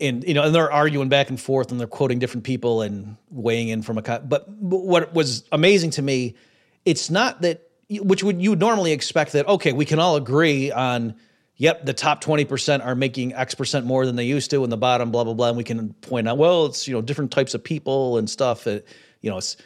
[0.00, 3.16] And you know, and they're arguing back and forth, and they're quoting different people and
[3.30, 4.02] weighing in from a.
[4.02, 6.36] But, but what was amazing to me,
[6.84, 10.72] it's not that which would you would normally expect that okay, we can all agree
[10.72, 11.16] on
[11.60, 14.78] yep, the top 20% are making X percent more than they used to, and the
[14.78, 15.48] bottom, blah, blah, blah.
[15.48, 18.66] And we can point out, well, it's, you know, different types of people and stuff.
[18.66, 18.88] It,
[19.20, 19.58] you know, it's,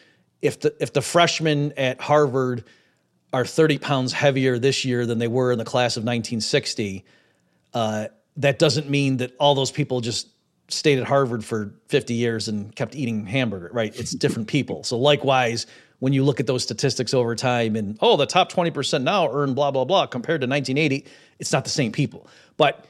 [0.43, 2.65] if the, if the freshmen at Harvard
[3.33, 7.05] are 30 pounds heavier this year than they were in the class of 1960,
[7.75, 10.29] uh, that doesn't mean that all those people just
[10.69, 13.95] stayed at Harvard for 50 years and kept eating hamburger, right?
[13.99, 14.83] It's different people.
[14.85, 15.67] So likewise,
[16.01, 19.55] when you look at those statistics over time and oh, the top 20% now earn
[19.55, 21.07] blah blah blah compared to 1980,
[21.39, 22.29] it's not the same people.
[22.57, 22.85] But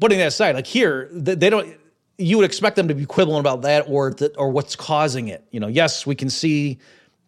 [0.00, 1.76] putting that aside, like here, they don't
[2.18, 5.44] you would expect them to be quibbling about that or that or what's causing it.
[5.50, 6.78] You know, yes, we can see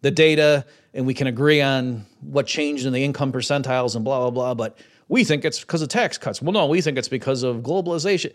[0.01, 4.19] the data and we can agree on what changed in the income percentiles and blah
[4.19, 4.77] blah blah, but
[5.13, 6.41] we think it's because of tax cuts.
[6.41, 8.33] Well, no, we think it's because of globalization.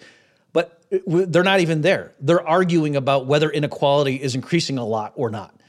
[0.53, 2.12] But they're not even there.
[2.21, 5.61] They're arguing about whether inequality is increasing a lot or not.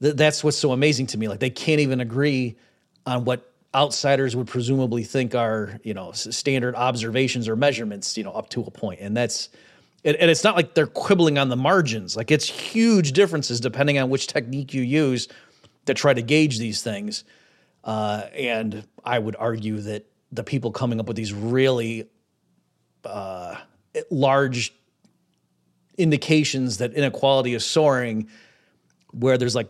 [0.00, 1.26] That's what's so amazing to me.
[1.26, 2.58] Like they can't even agree
[3.06, 8.32] on what outsiders would presumably think are, you know, standard observations or measurements, you know,
[8.32, 9.00] up to a point.
[9.00, 9.48] And that's
[10.04, 12.14] and, it's not like they're quibbling on the margins.
[12.14, 15.28] Like it's huge differences depending on which technique you use
[15.86, 17.24] to try to gauge these things.
[17.84, 22.08] Uh, and I would argue that the people coming up with these really
[23.04, 23.56] uh,
[24.10, 24.74] large
[25.96, 28.28] indications that inequality is soaring,
[29.10, 29.68] where there's like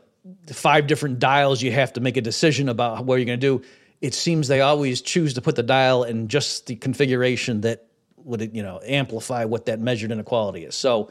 [0.52, 3.64] five different dials you have to make a decision about what you're going to do.
[4.00, 8.54] It seems they always choose to put the dial in just the configuration that would
[8.54, 10.74] you know amplify what that measured inequality is.
[10.74, 11.10] So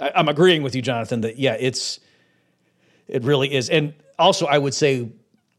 [0.00, 2.00] I, I'm agreeing with you, Jonathan, that yeah, it's
[3.06, 5.10] it really is, and also I would say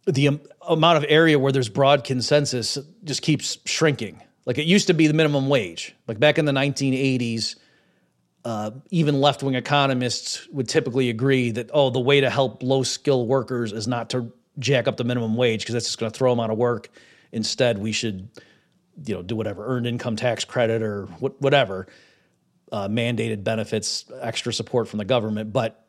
[0.06, 4.22] the amount of area where there's broad consensus just keeps shrinking.
[4.46, 5.96] Like it used to be the minimum wage.
[6.08, 7.56] Like back in the 1980s,
[8.44, 12.84] uh, even left wing economists would typically agree that, oh, the way to help low
[12.84, 16.18] skill workers is not to jack up the minimum wage because that's just going to
[16.18, 16.90] throw them out of work.
[17.32, 18.30] Instead, we should,
[19.04, 21.88] you know, do whatever earned income tax credit or wh- whatever,
[22.72, 25.52] uh, mandated benefits, extra support from the government.
[25.52, 25.85] But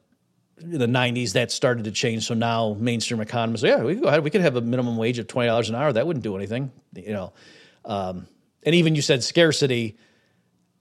[0.61, 2.27] in the 90s, that started to change.
[2.27, 4.25] So now mainstream economists, yeah, we go ahead.
[4.25, 5.92] We could have a minimum wage of twenty dollars an hour.
[5.92, 7.33] That wouldn't do anything, you know.
[7.85, 8.27] Um,
[8.62, 9.97] and even you said scarcity.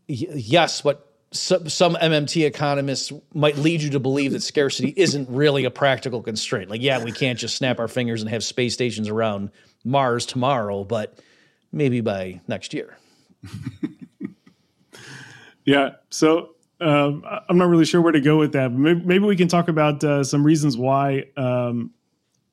[0.07, 5.29] Y- yes, but some, some MMT economists might lead you to believe that scarcity isn't
[5.29, 6.69] really a practical constraint.
[6.69, 9.51] Like, yeah, we can't just snap our fingers and have space stations around
[9.83, 11.19] Mars tomorrow, but
[11.71, 12.97] maybe by next year.
[15.65, 15.89] yeah.
[16.09, 18.69] So um, I'm not really sure where to go with that.
[18.69, 21.91] But maybe, maybe we can talk about uh, some reasons why um,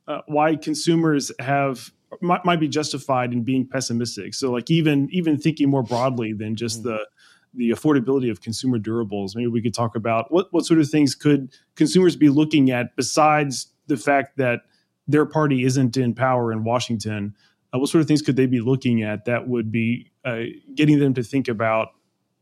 [0.09, 4.33] uh, why consumers have might, might, be justified in being pessimistic.
[4.35, 6.89] So, like even even thinking more broadly than just mm-hmm.
[6.89, 7.07] the
[7.55, 9.37] the affordability of consumer durables.
[9.37, 12.97] Maybe we could talk about what, what sort of things could consumers be looking at
[12.97, 14.61] besides the fact that
[15.07, 17.35] their party isn't in power in Washington.
[17.75, 20.99] Uh, what sort of things could they be looking at that would be uh, getting
[20.99, 21.89] them to think about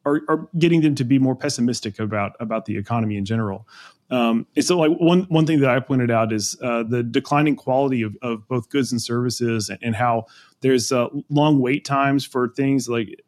[0.05, 3.69] or, or, getting them to be more pessimistic about about the economy in general?
[4.11, 7.57] Um, and so, like one one thing that I pointed out is uh, the declining
[7.57, 10.27] quality of, of both goods and services, and, and how
[10.61, 13.21] there's uh, long wait times for things like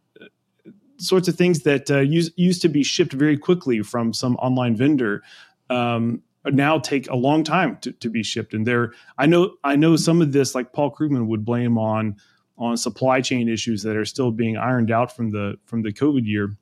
[0.99, 4.77] sorts of things that uh, used used to be shipped very quickly from some online
[4.77, 5.23] vendor
[5.71, 8.55] um, now take a long time to, to be shipped.
[8.55, 12.17] And there, I know I know some of this, like Paul Krugman would blame on
[12.59, 16.27] on supply chain issues that are still being ironed out from the from the COVID
[16.27, 16.57] year.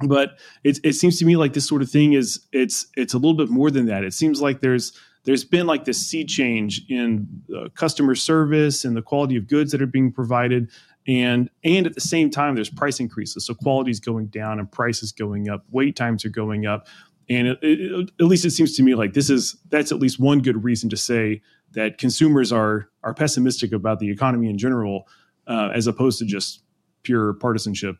[0.00, 3.18] But it, it seems to me like this sort of thing is it's it's a
[3.18, 4.04] little bit more than that.
[4.04, 4.92] It seems like there's
[5.24, 9.72] there's been like this sea change in uh, customer service and the quality of goods
[9.72, 10.70] that are being provided.
[11.08, 13.44] And and at the same time there's price increases.
[13.44, 15.64] So quality is going down and prices going up.
[15.70, 16.86] Wait times are going up.
[17.28, 20.20] And it, it, at least it seems to me like this is that's at least
[20.20, 25.08] one good reason to say that consumers are are pessimistic about the economy in general
[25.48, 26.62] uh, as opposed to just
[27.02, 27.96] pure partisanship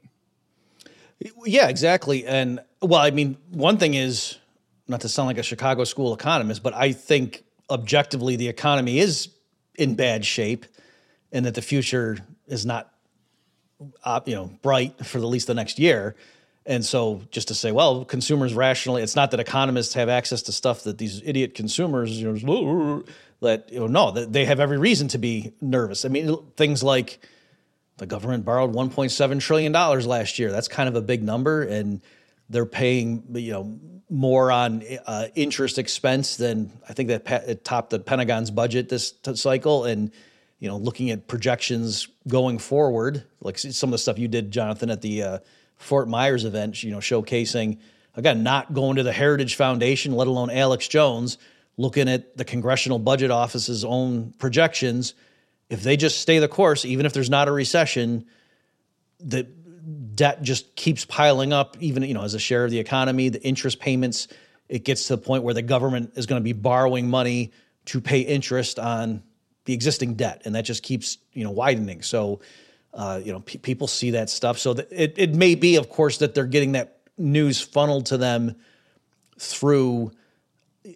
[1.44, 4.38] yeah exactly and well i mean one thing is
[4.87, 9.28] not to sound like a chicago school economist but i think objectively the economy is
[9.76, 10.66] in bad shape
[11.33, 12.92] and that the future is not
[14.04, 16.14] uh, you know bright for at least the next year.
[16.66, 20.52] And so just to say, well, consumers rationally, it's not that economists have access to
[20.52, 23.04] stuff that these idiot consumers, you know,
[23.40, 26.04] that you know, no, they have every reason to be nervous.
[26.04, 27.20] I mean, things like
[27.98, 30.50] the government borrowed 1.7 trillion dollars last year.
[30.50, 32.00] That's kind of a big number, and
[32.48, 33.78] they're paying you know
[34.11, 39.14] more on uh, interest expense than I think that it topped the Pentagon's budget this
[39.34, 39.84] cycle.
[39.84, 40.11] And
[40.58, 44.90] you know, looking at projections going forward, like some of the stuff you did, Jonathan,
[44.90, 45.38] at the uh,
[45.76, 47.78] Fort Myers event, you know, showcasing
[48.16, 51.38] again not going to the Heritage Foundation, let alone Alex Jones,
[51.76, 55.14] looking at the Congressional Budget Office's own projections.
[55.70, 58.24] If they just stay the course, even if there's not a recession,
[59.20, 59.44] the
[60.14, 63.28] debt just keeps piling up, even you know as a share of the economy.
[63.28, 64.28] The interest payments,
[64.68, 67.52] it gets to the point where the government is going to be borrowing money
[67.87, 69.22] to pay interest on
[69.64, 72.02] the existing debt, and that just keeps you know widening.
[72.02, 72.40] So,
[72.94, 74.59] uh, you know, pe- people see that stuff.
[74.59, 78.57] So it it may be, of course, that they're getting that news funneled to them
[79.38, 80.12] through,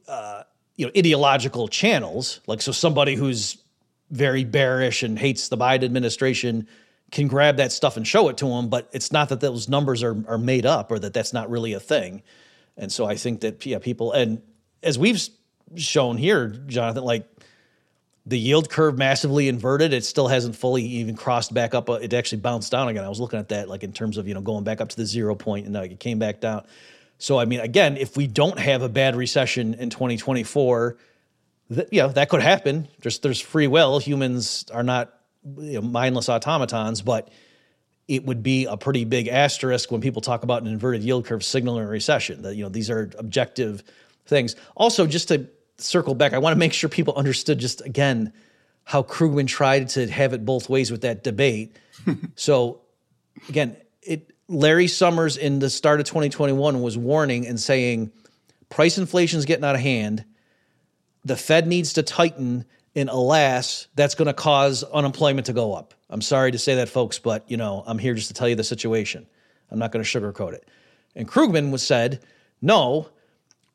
[0.08, 0.42] uh,
[0.76, 2.40] you know, ideological channels.
[2.46, 3.62] Like so, somebody who's
[4.12, 6.68] very bearish and hates the Biden administration
[7.11, 10.03] can grab that stuff and show it to them, but it's not that those numbers
[10.03, 12.22] are are made up or that that's not really a thing.
[12.77, 14.40] And so I think that yeah, people and
[14.83, 15.20] as we've
[15.77, 17.27] shown here, Jonathan, like
[18.25, 19.92] the yield curve massively inverted.
[19.92, 21.90] It still hasn't fully even crossed back up.
[21.90, 23.05] Uh, it actually bounced down again.
[23.05, 24.96] I was looking at that like in terms of you know going back up to
[24.96, 26.64] the zero point and now it came back down.
[27.18, 30.96] So I mean, again, if we don't have a bad recession in 2024,
[31.72, 32.88] that, you know that could happen.
[33.00, 33.98] Just there's free will.
[33.98, 35.12] Humans are not
[35.58, 37.30] you know, mindless automatons, but
[38.08, 41.44] it would be a pretty big asterisk when people talk about an inverted yield curve
[41.44, 42.42] signaling a recession.
[42.42, 43.82] That you know these are objective
[44.26, 44.56] things.
[44.76, 48.32] Also, just to circle back, I want to make sure people understood just again
[48.85, 51.76] how Krugman tried to have it both ways with that debate.
[52.35, 52.80] so
[53.48, 58.12] again, it Larry Summers in the start of 2021 was warning and saying
[58.68, 60.24] price inflation is getting out of hand.
[61.24, 65.94] The Fed needs to tighten and alas, that's going to cause unemployment to go up.
[66.11, 68.54] I'm sorry to say that, folks, but you know, I'm here just to tell you
[68.54, 69.26] the situation.
[69.70, 70.68] I'm not going to sugarcoat it.
[71.14, 72.20] And Krugman was said,
[72.61, 73.08] no,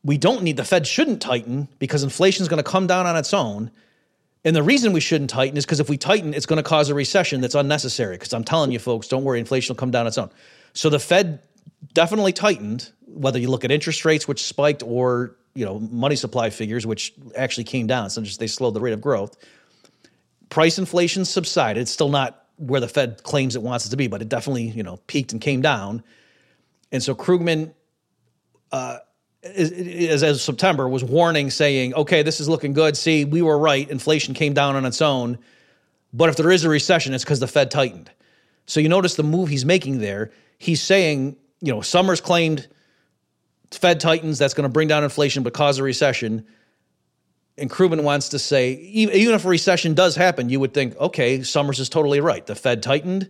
[0.04, 3.18] we don't need the Fed shouldn't tighten because inflation is going to come down on
[3.18, 3.72] its own.
[4.46, 6.90] And the reason we shouldn't tighten is because if we tighten, it's going to cause
[6.90, 8.16] a recession that's unnecessary.
[8.16, 10.30] Because I'm telling you, folks, don't worry, inflation will come down on its own.
[10.74, 11.40] So the Fed
[11.94, 16.52] definitely tightened, whether you look at interest rates, which spiked, or you know money supply
[16.52, 18.12] figures, which actually came down.
[18.12, 19.36] So just they slowed the rate of growth.
[20.50, 21.82] Price inflation subsided.
[21.82, 24.68] It's still not where the Fed claims it wants it to be, but it definitely
[24.68, 26.04] you know peaked and came down.
[26.92, 27.74] And so Krugman,
[28.72, 29.00] uh,
[29.44, 32.96] as, as September, was warning, saying, "Okay, this is looking good.
[32.96, 33.90] See, we were right.
[33.90, 35.40] Inflation came down on its own,
[36.14, 38.12] but if there is a recession, it's because the Fed tightened."
[38.68, 40.32] So you notice the move he's making there.
[40.60, 42.68] He's saying, you know, Summers claimed
[43.72, 46.46] Fed tightens, that's going to bring down inflation but cause a recession.
[47.58, 51.42] And Krugman wants to say, even if a recession does happen, you would think, okay,
[51.44, 52.46] Summers is totally right.
[52.46, 53.30] The Fed tightened,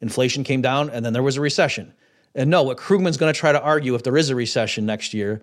[0.00, 1.94] inflation came down, and then there was a recession.
[2.34, 5.14] And no, what Krugman's going to try to argue if there is a recession next
[5.14, 5.42] year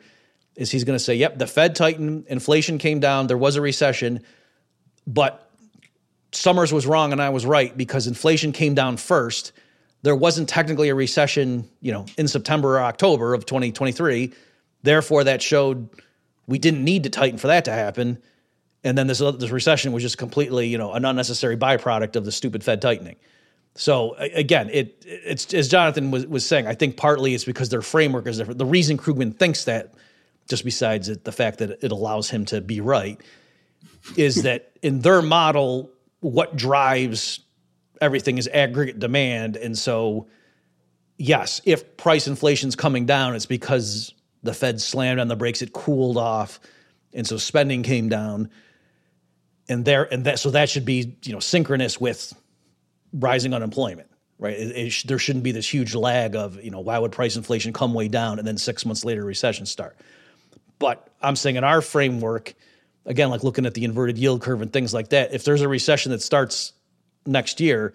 [0.55, 3.61] is he's going to say, yep, the Fed tightened, inflation came down, there was a
[3.61, 4.21] recession,
[5.05, 5.51] but
[6.31, 9.51] Summers was wrong and I was right because inflation came down first
[10.05, 14.31] there wasn't technically a recession, you know, in September or October of 2023.
[14.83, 15.89] Therefore, that showed
[16.45, 18.21] we didn't need to tighten for that to happen.
[18.83, 22.31] And then this, this recession was just completely, you know, an unnecessary byproduct of the
[22.31, 23.15] stupid Fed tightening.
[23.73, 27.81] So again, it it's as Jonathan was, was saying, I think partly it's because their
[27.81, 28.59] framework is different.
[28.59, 29.95] The reason Krugman thinks that,
[30.47, 33.19] just besides it, the fact that it allows him to be right,
[34.15, 35.89] is that in their model,
[36.19, 37.39] what drives
[38.01, 39.55] everything is aggregate demand.
[39.57, 40.27] And so,
[41.17, 45.73] yes, if price inflation's coming down, it's because the Fed slammed on the brakes, it
[45.73, 46.59] cooled off.
[47.13, 48.49] And so spending came down.
[49.67, 52.33] And there and that so that should be, you know, synchronous with
[53.13, 54.53] rising unemployment, right?
[54.53, 57.35] It, it sh- there shouldn't be this huge lag of, you know, why would price
[57.35, 59.97] inflation come way down and then 6 months later recession start.
[60.77, 62.53] But I'm saying in our framework,
[63.07, 65.67] again, like looking at the inverted yield curve and things like that, if there's a
[65.67, 66.73] recession that starts
[67.25, 67.93] next year,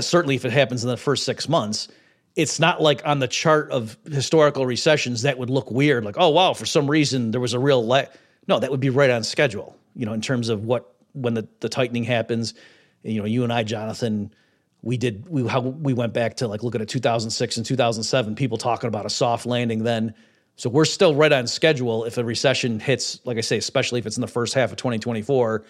[0.00, 1.88] certainly if it happens in the first six months,
[2.36, 6.30] it's not like on the chart of historical recessions that would look weird, like, oh,
[6.30, 8.08] wow, for some reason there was a real lag.
[8.48, 11.48] No, that would be right on schedule, you know, in terms of what, when the,
[11.60, 12.54] the tightening happens.
[13.02, 14.34] You know, you and I, Jonathan,
[14.82, 18.58] we did, we, how we went back to like looking at 2006 and 2007, people
[18.58, 20.14] talking about a soft landing then.
[20.56, 24.06] So we're still right on schedule if a recession hits, like I say, especially if
[24.06, 25.64] it's in the first half of 2024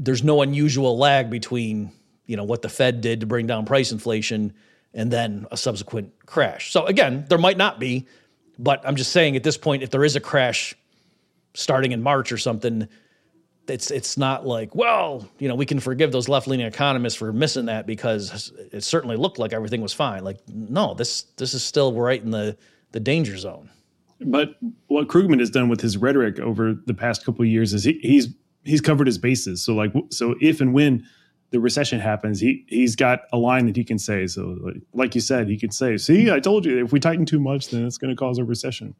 [0.00, 1.92] there's no unusual lag between
[2.26, 4.52] you know what the Fed did to bring down price inflation
[4.94, 6.72] and then a subsequent crash.
[6.72, 8.06] So again, there might not be,
[8.58, 10.74] but I'm just saying at this point, if there is a crash
[11.54, 12.88] starting in March or something,
[13.68, 17.32] it's it's not like well you know we can forgive those left leaning economists for
[17.32, 20.24] missing that because it certainly looked like everything was fine.
[20.24, 22.56] Like no, this this is still right in the
[22.92, 23.70] the danger zone.
[24.22, 24.56] But
[24.88, 28.28] what Krugman has done with his rhetoric over the past couple years is he, he's
[28.64, 29.62] he's covered his bases.
[29.62, 31.06] So like so if and when
[31.50, 34.26] the recession happens, he he's got a line that he can say.
[34.26, 36.84] So like, like you said, he could say, "See, I told you.
[36.84, 38.94] If we tighten too much, then it's going to cause a recession."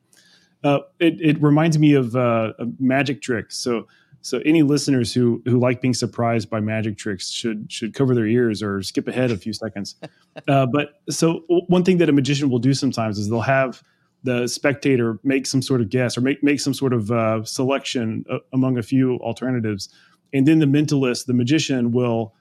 [0.62, 3.52] Uh, it it reminds me of uh, a magic trick.
[3.52, 3.86] So
[4.22, 8.26] so any listeners who who like being surprised by magic tricks should should cover their
[8.26, 9.96] ears or skip ahead a few seconds.
[10.46, 13.82] Uh, but so one thing that a magician will do sometimes is they'll have
[14.22, 18.24] the spectator make some sort of guess or make make some sort of uh, selection
[18.30, 19.88] uh, among a few alternatives,
[20.32, 22.34] and then the mentalist, the magician, will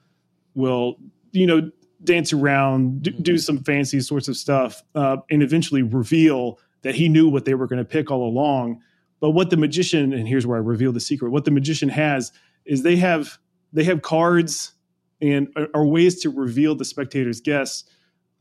[0.55, 0.97] will
[1.31, 1.71] you know
[2.03, 7.09] dance around, do, do some fancy sorts of stuff, uh, and eventually reveal that he
[7.09, 8.81] knew what they were going to pick all along.
[9.19, 12.31] But what the magician, and here's where I reveal the secret, what the magician has
[12.65, 13.37] is they have
[13.73, 14.73] they have cards
[15.21, 17.83] and are, ways to reveal the spectator's guess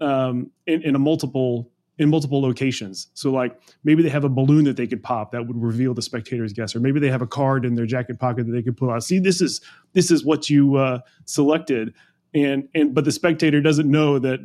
[0.00, 3.08] um, in, in a multiple in multiple locations.
[3.14, 6.02] So like maybe they have a balloon that they could pop that would reveal the
[6.02, 8.76] spectator's guess, or maybe they have a card in their jacket pocket that they could
[8.76, 9.02] pull out.
[9.02, 9.60] See, this is
[9.92, 11.94] this is what you uh, selected,
[12.34, 14.40] and and but the spectator doesn't know that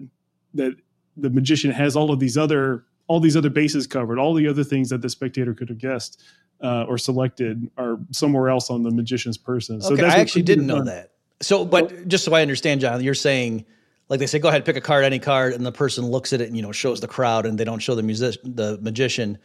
[0.55, 0.75] that
[1.17, 4.63] the magician has all of these other all these other bases covered, all the other
[4.63, 6.23] things that the spectator could have guessed
[6.63, 9.81] uh, or selected are somewhere else on the magician's person.
[9.81, 11.11] So okay, I actually didn't know that.
[11.41, 13.65] So, but just so I understand, John, you're saying
[14.09, 16.41] like they say, go ahead, pick a card, any card, and the person looks at
[16.41, 19.37] it and you know shows the crowd, and they don't show the music, the magician.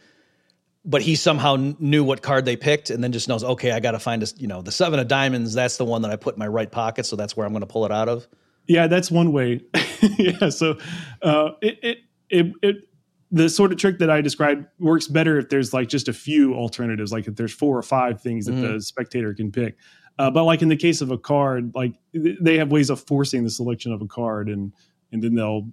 [0.85, 3.91] But he somehow knew what card they picked, and then just knows, okay, I got
[3.91, 5.53] to find a, you know, the seven of diamonds.
[5.53, 7.61] That's the one that I put in my right pocket, so that's where I'm going
[7.61, 8.27] to pull it out of.
[8.67, 9.61] Yeah, that's one way.
[10.01, 10.77] yeah, so
[11.21, 11.97] uh, it, it
[12.29, 12.75] it it
[13.31, 16.55] the sort of trick that I described works better if there's like just a few
[16.55, 18.73] alternatives, like if there's four or five things that mm.
[18.73, 19.77] the spectator can pick.
[20.19, 23.45] Uh, but like in the case of a card, like they have ways of forcing
[23.45, 24.73] the selection of a card, and
[25.13, 25.69] and then they'll,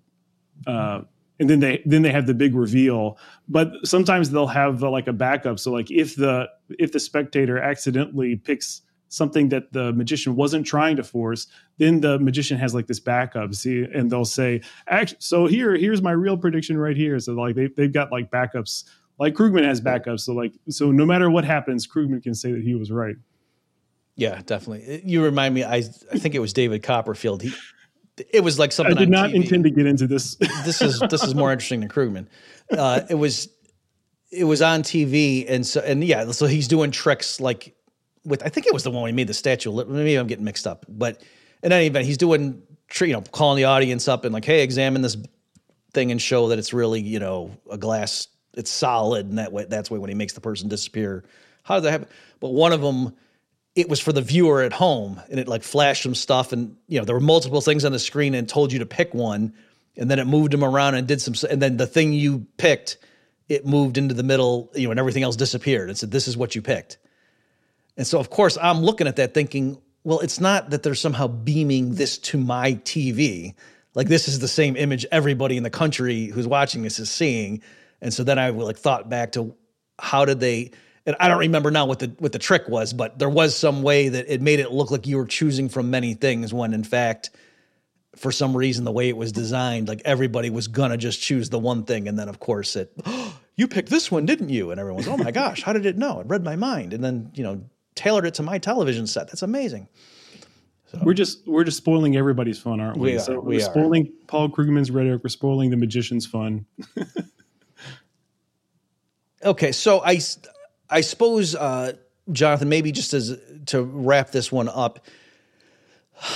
[0.69, 1.01] uh,
[1.41, 3.19] and then they then they have the big reveal.
[3.49, 5.59] But sometimes they'll have uh, like a backup.
[5.59, 10.95] So like if the if the spectator accidentally picks something that the magician wasn't trying
[10.97, 13.53] to force, then the magician has like this backup.
[13.53, 17.57] See, and they'll say, "Actually, so here here's my real prediction right here." So like
[17.57, 18.85] they they've got like backups.
[19.19, 22.63] Like Krugman has backups, so like so no matter what happens, Krugman can say that
[22.63, 23.17] he was right.
[24.17, 25.03] Yeah, definitely.
[25.05, 25.63] You remind me.
[25.63, 27.43] I I think it was David Copperfield.
[27.43, 27.53] He
[28.33, 28.97] it was like something.
[28.97, 29.35] I did not TV.
[29.35, 30.37] intend to get into this.
[30.65, 32.27] this is this is more interesting than Krugman.
[32.71, 33.49] Uh, it was
[34.31, 37.77] it was on TV, and so and yeah, so he's doing tricks like
[38.25, 38.43] with.
[38.43, 39.71] I think it was the one he made the statue.
[39.85, 41.23] Maybe I'm getting mixed up, but
[41.63, 42.63] in any event, he's doing
[43.01, 45.17] you know calling the audience up and like, hey, examine this
[45.93, 48.29] thing and show that it's really you know a glass.
[48.55, 51.25] It's solid, and that way that's way when he makes the person disappear.
[51.65, 52.09] How does that happen?
[52.41, 53.15] But one of them
[53.77, 56.99] it was for the viewer at home and it like flashed some stuff and you
[56.99, 59.53] know there were multiple things on the screen and told you to pick one
[59.97, 62.97] and then it moved them around and did some and then the thing you picked
[63.49, 65.89] it moved into the middle you know and everything else disappeared.
[65.89, 66.97] And said this is what you picked.
[67.97, 71.29] And so of course i'm looking at that thinking well it's not that they're somehow
[71.29, 73.55] beaming this to my tv
[73.95, 77.63] like this is the same image everybody in the country who's watching this is seeing.
[78.01, 79.55] And so then i like thought back to
[79.99, 80.73] how did they
[81.07, 83.83] and I don't remember now what the what the trick was, but there was some
[83.83, 86.83] way that it made it look like you were choosing from many things when in
[86.83, 87.31] fact
[88.17, 91.59] for some reason the way it was designed like everybody was gonna just choose the
[91.59, 92.09] one thing.
[92.09, 94.73] And then of course it oh, you picked this one didn't you?
[94.73, 96.21] And everyone's oh my gosh how did it know?
[96.21, 96.93] It read my mind.
[96.93, 97.63] And then you know
[97.95, 99.29] tailored it to my television set.
[99.29, 99.89] That's amazing.
[100.87, 103.61] So, we're just we're just spoiling everybody's fun aren't we, we are, so we are.
[103.61, 106.67] spoiling paul krugman's rhetoric we're spoiling the magician's fun.
[109.45, 110.19] Okay so i
[110.89, 111.93] I suppose, uh,
[112.33, 115.01] Jonathan, maybe just as to wrap this one up,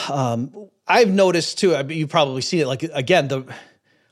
[0.08, 1.74] um, I've noticed too.
[1.74, 2.66] I mean, you probably see it.
[2.66, 3.44] Like again, the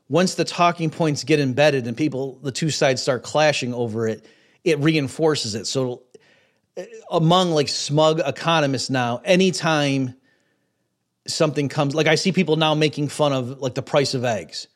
[0.09, 4.27] once the talking points get embedded and people, the two sides start clashing over it,
[4.65, 5.67] it reinforces it.
[5.67, 6.03] So
[6.77, 10.15] uh, among like smug economists now, anytime
[11.27, 14.69] something comes, like I see people now making fun of like the price of eggs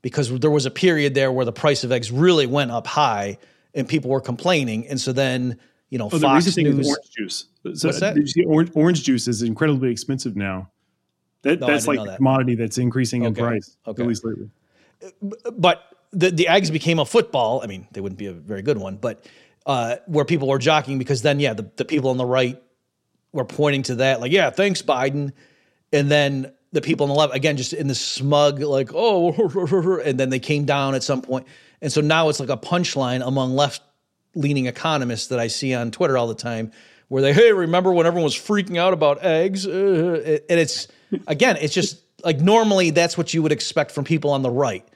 [0.00, 3.38] because there was a period there where the price of eggs really went up high
[3.74, 4.86] and people were complaining.
[4.88, 5.58] And so then,
[5.90, 6.88] you know, oh, Fox the News.
[6.88, 7.46] orange juice.
[7.74, 8.14] So What's that?
[8.14, 10.70] Did you see orange, orange juice is incredibly expensive now.
[11.42, 13.28] That, no, that's like a commodity that's increasing okay.
[13.28, 14.02] in price, okay.
[14.02, 14.48] at least lately.
[15.52, 17.60] But the, the eggs became a football.
[17.62, 19.26] I mean, they wouldn't be a very good one, but
[19.66, 22.62] uh, where people were jockeying because then, yeah, the, the people on the right
[23.32, 25.32] were pointing to that, like, yeah, thanks, Biden.
[25.92, 30.18] And then the people on the left, again, just in the smug, like, oh, and
[30.18, 31.46] then they came down at some point.
[31.82, 33.82] And so now it's like a punchline among left
[34.34, 36.72] leaning economists that I see on Twitter all the time
[37.08, 39.66] where they hey remember when everyone was freaking out about eggs?
[39.66, 40.88] Uh, and it's
[41.26, 44.88] again it's just like normally that's what you would expect from people on the right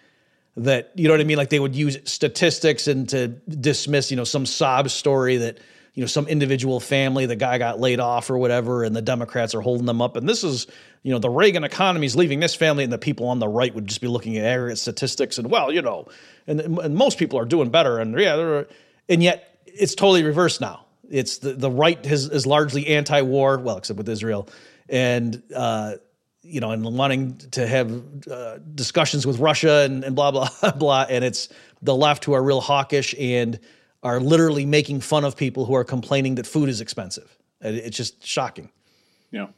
[0.57, 1.37] that you know what I mean?
[1.37, 5.59] Like they would use statistics and to dismiss you know some sob story that
[5.93, 9.55] you know some individual family the guy got laid off or whatever and the democrats
[9.55, 10.17] are holding them up.
[10.17, 10.67] And this is
[11.07, 13.73] you know the reagan economy is leaving this family and the people on the right
[13.73, 16.09] would just be looking at aggregate statistics and well you know
[16.49, 18.65] and, and most people are doing better and yeah
[19.09, 23.77] and yet it's totally reversed now it's the, the right has, is largely anti-war well
[23.77, 24.49] except with israel
[24.89, 25.95] and uh,
[26.43, 30.31] you know and wanting to have uh, discussions with russia and, and blah
[30.61, 31.49] blah blah and it's
[31.83, 33.61] the left who are real hawkish and
[34.03, 37.37] are literally making fun of people who are complaining that food is expensive.
[37.61, 38.71] It's just shocking.
[39.33, 39.49] Yeah,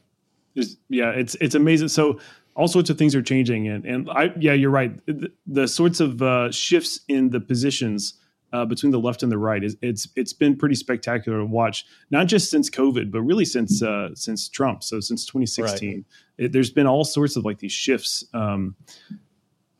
[0.55, 1.87] it's, yeah, it's it's amazing.
[1.89, 2.19] So
[2.55, 4.93] all sorts of things are changing, and and I yeah, you're right.
[5.05, 8.15] The, the sorts of uh, shifts in the positions
[8.51, 11.85] uh, between the left and the right is it's it's been pretty spectacular to watch.
[12.09, 14.83] Not just since COVID, but really since uh, since Trump.
[14.83, 16.05] So since 2016, right.
[16.37, 18.25] it, there's been all sorts of like these shifts.
[18.33, 18.75] Um,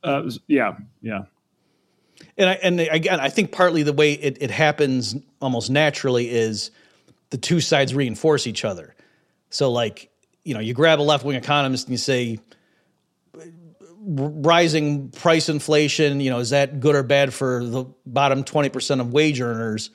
[0.03, 1.23] uh, yeah, yeah.
[2.37, 6.71] And I, and again, I think partly the way it, it happens almost naturally is
[7.29, 8.95] the two sides reinforce each other.
[9.49, 10.09] So, like,
[10.43, 12.39] you know, you grab a left wing economist and you say,
[14.01, 19.13] rising price inflation, you know, is that good or bad for the bottom 20% of
[19.13, 19.89] wage earners?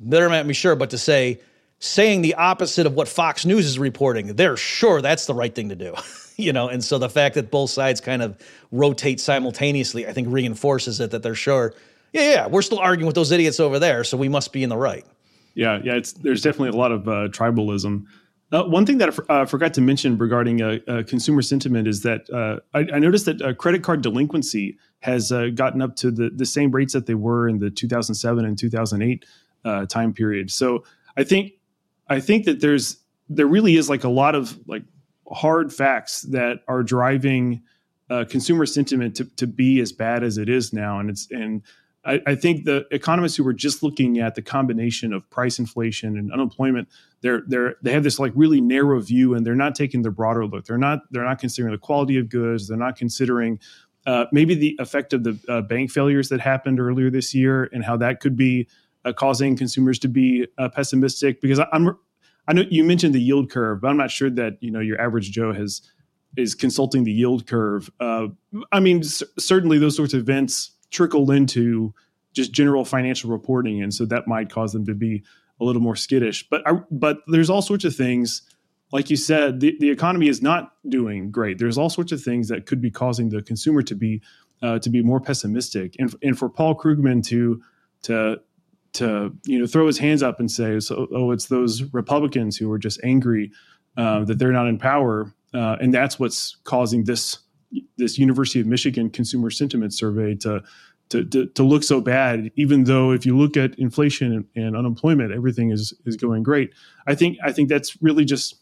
[0.00, 1.40] They're not me sure, but to say,
[1.78, 5.68] saying the opposite of what Fox News is reporting, they're sure that's the right thing
[5.68, 5.94] to do.
[6.36, 8.36] you know, and so the fact that both sides kind of
[8.70, 11.74] rotate simultaneously, I think reinforces it that they're sure,
[12.12, 14.68] yeah, yeah, we're still arguing with those idiots over there, so we must be in
[14.68, 15.04] the right.
[15.54, 18.06] Yeah, yeah, it's there's definitely a lot of uh, tribalism.
[18.50, 22.02] Uh, one thing that I uh, forgot to mention regarding uh, uh consumer sentiment is
[22.02, 26.30] that uh, I, I, noticed that uh, credit card delinquency has gotten up to the,
[26.30, 29.24] the same rates that they were in the 2007 and 2008
[29.88, 30.50] time period.
[30.50, 30.84] So
[31.16, 31.52] I think
[32.08, 32.96] I think that there's
[33.28, 34.82] there really is like a lot of like
[35.30, 37.62] hard facts that are driving
[38.28, 40.98] consumer sentiment to, to be as bad as it is now.
[40.98, 41.62] And it's and
[42.08, 46.16] I, I, think the economists who were just looking at the combination of price inflation
[46.16, 46.88] and unemployment,
[47.20, 50.46] they're they're they have this like really narrow view, and they're not taking the broader
[50.46, 50.64] look.
[50.64, 52.68] They're not they're not considering the quality of goods.
[52.68, 53.60] They're not considering
[54.06, 57.84] uh, maybe the effect of the uh, bank failures that happened earlier this year and
[57.84, 58.66] how that could be
[59.04, 61.42] uh, causing consumers to be uh, pessimistic.
[61.42, 61.94] Because I, I'm
[62.46, 64.98] I know you mentioned the yield curve, but I'm not sure that you know your
[65.00, 65.82] average Joe has
[66.36, 67.90] is consulting the yield curve.
[68.00, 68.28] Uh,
[68.72, 71.94] I mean, c- certainly those sorts of events trickle into
[72.32, 75.22] just general financial reporting, and so that might cause them to be
[75.60, 76.48] a little more skittish.
[76.48, 78.42] But I, but there's all sorts of things,
[78.92, 81.58] like you said, the, the economy is not doing great.
[81.58, 84.22] There's all sorts of things that could be causing the consumer to be
[84.62, 87.62] uh, to be more pessimistic, and and for Paul Krugman to
[88.02, 88.40] to
[88.94, 92.70] to you know throw his hands up and say, "So, oh, it's those Republicans who
[92.72, 93.52] are just angry
[93.96, 97.38] uh, that they're not in power," uh, and that's what's causing this
[97.96, 100.62] this University of Michigan consumer sentiment survey to,
[101.10, 102.50] to to, to look so bad.
[102.56, 106.72] Even though if you look at inflation and, unemployment, everything is is going great.
[107.06, 108.56] I think I think that's really just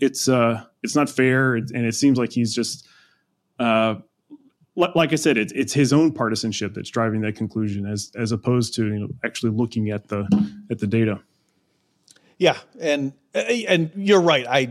[0.00, 2.86] it's uh it's not fair, and it seems like he's just
[3.58, 3.96] uh,
[4.76, 8.74] like I said, it's it's his own partisanship that's driving that conclusion, as as opposed
[8.76, 10.26] to you know, actually looking at the
[10.70, 11.20] at the data.
[12.38, 14.46] Yeah, and and you're right.
[14.48, 14.70] I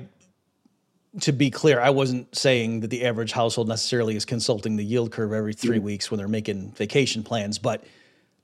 [1.22, 5.12] to be clear, I wasn't saying that the average household necessarily is consulting the yield
[5.12, 5.86] curve every 3 mm-hmm.
[5.86, 7.84] weeks when they're making vacation plans, but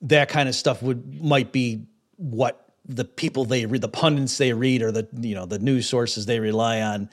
[0.02, 1.86] that kind of stuff would might be
[2.18, 5.88] what the people they read, the pundits they read, or the you know the news
[5.88, 7.10] sources they rely on.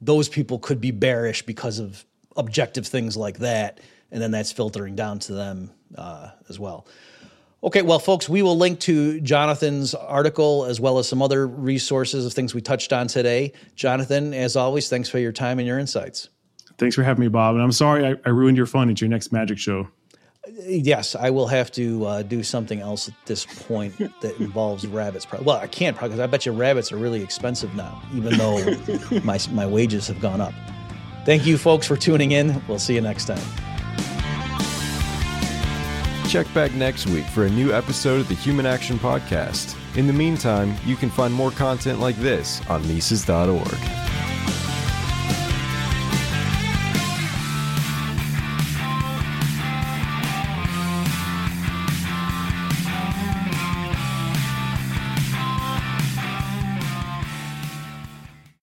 [0.00, 2.04] Those people could be bearish because of
[2.36, 3.80] objective things like that,
[4.10, 6.86] and then that's filtering down to them uh, as well.
[7.64, 12.26] Okay, well, folks, we will link to Jonathan's article as well as some other resources
[12.26, 13.52] of things we touched on today.
[13.76, 16.28] Jonathan, as always, thanks for your time and your insights.
[16.78, 17.54] Thanks for having me, Bob.
[17.54, 19.86] And I'm sorry I, I ruined your fun at your next magic show.
[20.64, 25.30] Yes, I will have to uh, do something else at this point that involves rabbits.
[25.30, 28.58] Well, I can't probably because I bet you rabbits are really expensive now, even though
[29.24, 30.52] my my wages have gone up.
[31.24, 32.60] Thank you, folks, for tuning in.
[32.66, 33.38] We'll see you next time.
[36.32, 39.76] Check back next week for a new episode of the Human Action Podcast.
[39.98, 44.31] In the meantime, you can find more content like this on Mises.org.